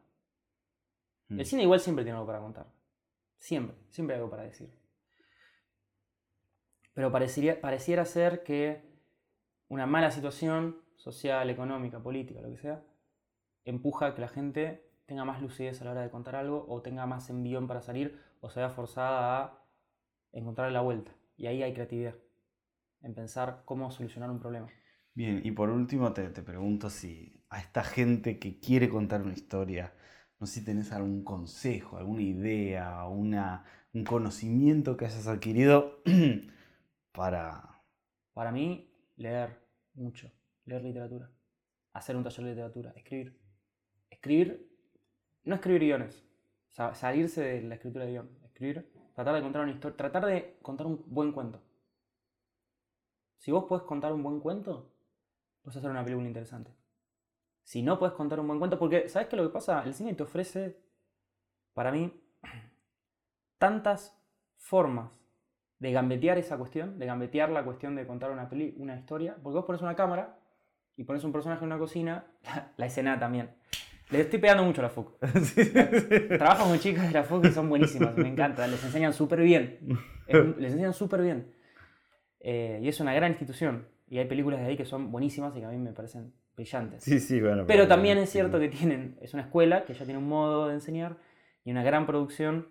Mm. 1.29 1.41
El 1.41 1.47
cine 1.47 1.62
igual 1.62 1.81
siempre 1.81 2.05
tiene 2.05 2.17
algo 2.17 2.27
para 2.27 2.41
contar. 2.41 2.67
Siempre, 3.43 3.77
siempre 3.91 4.15
hay 4.15 4.21
algo 4.21 4.31
para 4.31 4.45
decir. 4.45 4.73
Pero 6.95 7.11
parecería, 7.11 7.61
pareciera 7.61 8.05
ser 8.05 8.45
que 8.45 8.83
una 9.67 9.85
mala 9.85 10.13
situación 10.13 10.81
social, 10.95 11.51
económica, 11.51 12.01
política, 12.01 12.41
lo 12.41 12.51
que 12.51 12.59
sea, 12.59 12.85
empuja 13.65 14.07
a 14.07 14.15
que 14.15 14.21
la 14.21 14.29
gente 14.29 14.89
tenga 15.07 15.25
más 15.25 15.43
lucidez 15.43 15.83
a 15.83 15.87
la 15.87 15.91
hora 15.91 16.03
de 16.03 16.11
contar 16.11 16.37
algo 16.37 16.65
o 16.69 16.83
tenga 16.83 17.05
más 17.07 17.31
envión 17.31 17.67
para 17.67 17.83
salir 17.83 18.17
o 18.41 18.49
se 18.49 18.61
vea 18.61 18.71
forzada 18.71 19.43
a 19.43 19.65
encontrar 20.31 20.71
la 20.71 20.83
vuelta. 20.83 21.11
Y 21.37 21.49
ahí 21.49 21.65
hay 21.65 21.75
creatividad, 21.75 22.15
en 23.01 23.13
pensar 23.13 23.63
cómo 23.65 23.91
solucionar 23.91 24.31
un 24.31 24.39
problema. 24.39 24.69
Bien, 25.15 25.41
y 25.43 25.51
por 25.51 25.69
último 25.69 26.13
te, 26.13 26.29
te 26.31 26.45
pregunto 26.45 26.91
si 26.91 27.43
a 27.51 27.59
esta 27.59 27.83
gente 27.83 28.39
que 28.39 28.61
quiere 28.61 28.89
contar 28.89 29.23
una 29.23 29.33
historia, 29.33 29.93
no 30.43 30.47
sé 30.49 30.59
si 30.59 30.65
tenés 30.67 30.91
algún 30.91 31.23
consejo, 31.23 31.99
alguna 31.99 32.23
idea, 32.23 33.07
una, 33.07 33.65
un 33.95 34.03
conocimiento 34.03 34.97
que 34.97 35.05
hayas 35.05 35.29
adquirido 35.29 36.03
para... 37.13 37.81
Para 38.35 38.51
mí, 38.51 38.93
leer 39.15 39.57
mucho, 39.95 40.33
leer 40.65 40.83
literatura, 40.83 41.31
hacer 41.93 42.17
un 42.17 42.25
taller 42.25 42.45
de 42.45 42.51
literatura, 42.51 42.93
escribir. 42.97 43.39
Escribir, 44.11 44.69
no 45.45 45.55
escribir 45.55 45.83
guiones, 45.83 46.25
sa- 46.71 46.93
salirse 46.97 47.41
de 47.41 47.63
la 47.63 47.77
escritura 47.77 48.05
de 48.05 48.11
guion, 48.11 48.31
escribir, 48.43 48.93
tratar 49.15 49.37
de 49.37 49.43
contar 49.43 49.63
una 49.63 49.71
historia, 49.71 49.97
tratar 49.97 50.27
de 50.27 50.59
contar 50.61 50.89
un 50.89 51.05
buen 51.07 51.31
cuento. 51.31 51.63
Si 53.39 53.53
vos 53.53 53.67
podés 53.67 53.85
contar 53.85 54.13
un 54.13 54.25
buen 54.25 54.41
cuento, 54.41 54.91
puedes 55.63 55.77
hacer 55.77 55.89
una 55.93 56.03
película 56.03 56.27
interesante. 56.27 56.73
Si 57.64 57.83
no 57.83 57.98
puedes 57.98 58.14
contar 58.14 58.40
un 58.40 58.46
buen 58.48 58.59
cuento, 58.59 58.79
porque 58.79 59.09
¿sabes 59.09 59.29
qué 59.29 59.37
lo 59.37 59.44
que 59.44 59.53
pasa? 59.53 59.83
El 59.85 59.94
cine 59.94 60.14
te 60.14 60.22
ofrece, 60.25 60.79
para 61.75 61.92
mí, 61.92 62.12
tantas 63.59 64.18
formas 64.57 65.11
de 65.79 65.92
gambetear 65.92 66.38
esa 66.38 66.57
cuestión, 66.59 66.98
de 66.98 67.07
gambetear 67.07 67.51
la 67.51 67.64
cuestión 67.64 67.94
de 67.96 68.07
contar 68.07 68.31
una, 68.31 68.48
peli- 68.48 68.75
una 68.79 68.96
historia, 68.96 69.37
porque 69.42 69.57
vos 69.57 69.64
pones 69.64 69.83
una 69.83 69.94
cámara 69.96 70.38
y 70.96 71.05
pones 71.05 71.25
un 71.25 71.33
personaje 71.33 71.64
en 71.64 71.66
una 71.72 71.79
cocina, 71.79 72.25
la, 72.77 72.87
escena 72.87 73.18
también. 73.18 73.51
Le 74.11 74.20
estoy 74.20 74.38
pegando 74.38 74.62
mucho 74.62 74.81
a 74.81 74.85
la 74.85 74.90
FUC. 74.90 75.18
Trabajo 76.38 76.68
con 76.68 76.79
chicas 76.79 77.07
de 77.07 77.12
la 77.12 77.25
FUC 77.25 77.46
y 77.46 77.51
son 77.51 77.68
buenísimas, 77.68 78.16
me 78.16 78.29
encanta, 78.29 78.66
les 78.66 78.83
enseñan 78.85 79.12
súper 79.12 79.40
bien. 79.40 79.79
Es- 80.27 80.57
les 80.59 80.72
enseñan 80.72 80.92
súper 80.92 81.22
bien. 81.22 81.55
Eh, 82.40 82.81
y 82.83 82.88
es 82.88 83.01
una 83.01 83.14
gran 83.14 83.31
institución. 83.31 83.88
Y 84.09 84.18
hay 84.18 84.27
películas 84.27 84.61
de 84.61 84.66
ahí 84.66 84.77
que 84.77 84.85
son 84.85 85.11
buenísimas 85.11 85.57
y 85.57 85.61
que 85.61 85.64
a 85.66 85.70
mí 85.70 85.79
me 85.79 85.92
parecen 85.92 86.35
brillantes. 86.57 87.05
Sí, 87.05 87.21
sí, 87.21 87.41
bueno. 87.41 87.65
Pero 87.67 87.88
también 87.88 88.19
es 88.19 88.31
cierto 88.31 88.59
que 88.59 88.69
tienen, 88.69 89.17
es 89.21 89.35
una 89.35 89.43
escuela 89.43 89.85
que 89.85 89.95
ya 89.95 90.05
tiene 90.05 90.19
un 90.19 90.29
modo 90.29 90.69
de 90.69 90.75
enseñar 90.75 91.17
y 91.65 91.71
una 91.71 91.83
gran 91.83 92.07
producción 92.07 92.69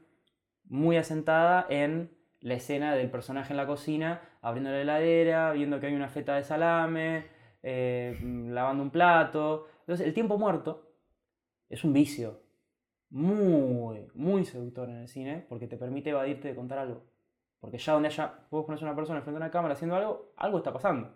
muy 0.65 0.97
asentada 0.97 1.65
en 1.69 2.11
la 2.39 2.55
escena 2.55 2.95
del 2.95 3.09
personaje 3.09 3.53
en 3.53 3.57
la 3.57 3.67
cocina, 3.67 4.21
abriendo 4.41 4.71
la 4.71 4.81
heladera, 4.81 5.51
viendo 5.51 5.79
que 5.79 5.87
hay 5.87 5.95
una 5.95 6.09
feta 6.09 6.35
de 6.35 6.43
salame, 6.43 7.27
eh, 7.61 8.17
lavando 8.21 8.83
un 8.83 8.89
plato. 8.89 9.67
Entonces, 9.81 10.05
el 10.07 10.13
tiempo 10.13 10.37
muerto 10.37 10.95
es 11.69 11.83
un 11.83 11.93
vicio 11.93 12.41
muy, 13.09 14.07
muy 14.15 14.45
seductor 14.45 14.89
en 14.89 14.97
el 14.97 15.07
cine 15.07 15.45
porque 15.47 15.67
te 15.67 15.77
permite 15.77 16.09
evadirte 16.09 16.47
de 16.47 16.55
contar 16.55 16.79
algo. 16.79 17.05
Porque 17.59 17.77
ya 17.77 17.93
donde 17.93 18.07
haya, 18.07 18.39
vos 18.49 18.65
pones 18.65 18.81
a 18.81 18.85
una 18.85 18.95
persona 18.95 19.21
frente 19.21 19.37
a 19.37 19.43
una 19.43 19.51
cámara 19.51 19.75
haciendo 19.75 19.95
algo, 19.95 20.33
algo 20.37 20.57
está 20.57 20.73
pasando. 20.73 21.13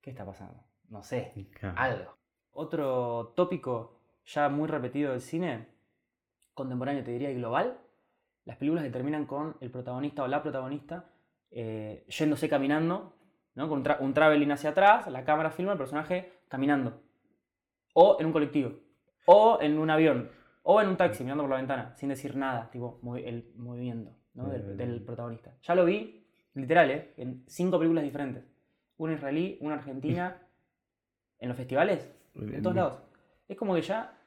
¿Qué 0.00 0.10
está 0.10 0.24
pasando? 0.24 0.64
No 0.90 1.02
sé 1.02 1.32
algo. 1.76 2.16
Otro 2.52 3.32
tópico 3.36 4.00
ya 4.24 4.48
muy 4.48 4.66
repetido 4.68 5.12
del 5.12 5.20
cine, 5.20 5.68
contemporáneo 6.54 7.04
te 7.04 7.10
diría 7.12 7.30
y 7.30 7.34
global, 7.34 7.78
las 8.44 8.56
películas 8.56 8.84
que 8.84 8.90
terminan 8.90 9.26
con 9.26 9.56
el 9.60 9.70
protagonista 9.70 10.22
o 10.22 10.28
la 10.28 10.42
protagonista 10.42 11.10
eh, 11.50 12.04
yéndose 12.08 12.48
caminando, 12.48 13.14
¿no? 13.54 13.68
con 13.68 13.78
un, 13.78 13.84
tra- 13.84 13.98
un 14.00 14.14
traveling 14.14 14.50
hacia 14.52 14.70
atrás, 14.70 15.06
la 15.08 15.24
cámara 15.24 15.50
filma 15.50 15.72
el 15.72 15.78
personaje 15.78 16.32
caminando, 16.48 17.02
o 17.94 18.16
en 18.20 18.26
un 18.26 18.32
colectivo, 18.32 18.72
o 19.26 19.58
en 19.60 19.78
un 19.78 19.90
avión, 19.90 20.30
o 20.62 20.80
en 20.80 20.88
un 20.88 20.96
taxi 20.96 21.22
mirando 21.24 21.42
por 21.44 21.50
la 21.50 21.56
ventana, 21.56 21.94
sin 21.96 22.08
decir 22.08 22.36
nada, 22.36 22.70
tipo 22.70 23.00
movi- 23.02 23.24
el 23.26 23.52
movimiento 23.56 24.12
¿no? 24.34 24.48
del, 24.48 24.76
del 24.76 25.02
protagonista. 25.02 25.54
Ya 25.62 25.74
lo 25.74 25.84
vi, 25.84 26.26
literal, 26.54 26.90
¿eh? 26.90 27.14
en 27.16 27.44
cinco 27.46 27.78
películas 27.78 28.04
diferentes. 28.04 28.44
Una 28.98 29.12
israelí, 29.14 29.58
una 29.60 29.74
argentina, 29.74 30.40
en 31.38 31.48
los 31.48 31.56
festivales, 31.56 32.08
en 32.34 32.62
todos 32.62 32.76
lados. 32.76 33.02
Es 33.48 33.56
como 33.56 33.74
que 33.74 33.82
ya 33.82 34.18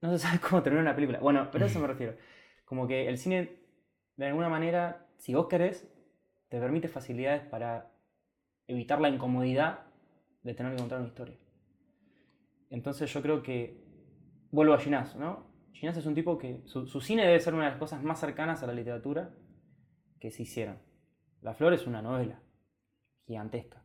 no 0.00 0.10
se 0.12 0.18
sabe 0.26 0.38
cómo 0.40 0.62
terminar 0.62 0.84
una 0.84 0.94
película. 0.94 1.18
Bueno, 1.20 1.48
pero 1.50 1.64
a 1.64 1.68
eso 1.68 1.78
me 1.80 1.86
refiero. 1.94 2.16
Como 2.64 2.86
que 2.86 3.08
el 3.08 3.18
cine, 3.18 3.60
de 4.16 4.26
alguna 4.26 4.48
manera, 4.48 5.06
si 5.16 5.34
vos 5.34 5.48
querés, 5.48 5.88
te 6.48 6.58
permite 6.60 6.88
facilidades 6.88 7.42
para 7.42 7.90
evitar 8.66 9.00
la 9.00 9.08
incomodidad 9.08 9.86
de 10.42 10.54
tener 10.54 10.72
que 10.72 10.78
contar 10.78 10.98
una 10.98 11.08
historia. 11.08 11.36
Entonces 12.70 13.12
yo 13.12 13.22
creo 13.22 13.42
que 13.42 13.82
vuelvo 14.50 14.74
a 14.74 14.78
Ginás, 14.78 15.16
¿no? 15.16 15.46
Ginás 15.72 15.96
es 15.96 16.06
un 16.06 16.14
tipo 16.14 16.38
que 16.38 16.62
su, 16.66 16.86
su 16.86 17.00
cine 17.00 17.24
debe 17.24 17.40
ser 17.40 17.54
una 17.54 17.64
de 17.64 17.70
las 17.70 17.78
cosas 17.78 18.02
más 18.02 18.20
cercanas 18.20 18.62
a 18.62 18.66
la 18.66 18.72
literatura 18.74 19.34
que 20.20 20.30
se 20.30 20.42
hicieron. 20.42 20.78
La 21.40 21.54
Flor 21.54 21.72
es 21.72 21.86
una 21.86 22.02
novela 22.02 22.42
gigantesca. 23.26 23.82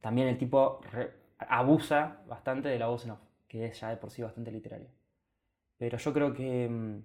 También 0.00 0.28
el 0.28 0.38
tipo 0.38 0.80
re- 0.92 1.12
abusa 1.38 2.22
bastante 2.26 2.68
de 2.68 2.78
la 2.78 2.86
voz 2.88 3.04
en 3.04 3.12
off, 3.12 3.20
que 3.48 3.66
es 3.66 3.80
ya 3.80 3.90
de 3.90 3.96
por 3.96 4.10
sí 4.10 4.22
bastante 4.22 4.50
literaria. 4.50 4.90
Pero 5.78 5.98
yo 5.98 6.12
creo 6.12 6.32
que... 6.32 6.68
mm, 6.68 7.02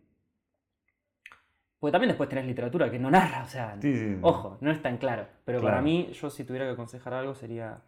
Porque 1.80 1.92
también 1.92 2.10
después 2.10 2.30
tenés 2.30 2.46
literatura 2.46 2.90
que 2.92 3.00
no 3.00 3.10
narra, 3.12 3.44
o 3.44 3.48
sea, 3.48 3.76
Sí, 3.82 3.94
sí. 3.96 4.18
ojo, 4.22 4.58
no 4.62 4.72
es 4.72 4.82
tan 4.82 4.98
claro. 4.98 5.28
Pero 5.46 5.60
para 5.60 5.74
Claro. 5.74 5.84
mí, 5.84 6.12
yo 6.14 6.30
si 6.30 6.44
tuviera 6.44 6.66
que 6.66 6.72
aconsejar 6.74 7.14
algo 7.14 7.34
sería 7.36 7.82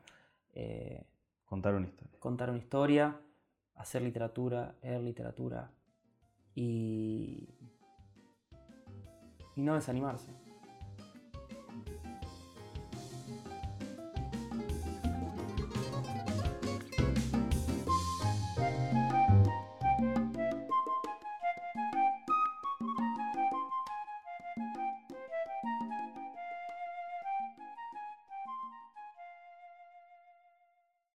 eh, 0.53 1.05
Contar 1.45 1.75
una 1.75 1.87
historia. 1.87 2.19
contar 2.19 2.49
una 2.49 2.57
historia, 2.59 3.15
hacer 3.75 4.01
literatura, 4.01 4.75
leer 4.81 5.01
literatura 5.01 5.69
y, 6.55 7.49
y 9.55 9.61
no 9.61 9.75
desanimarse. 9.75 10.31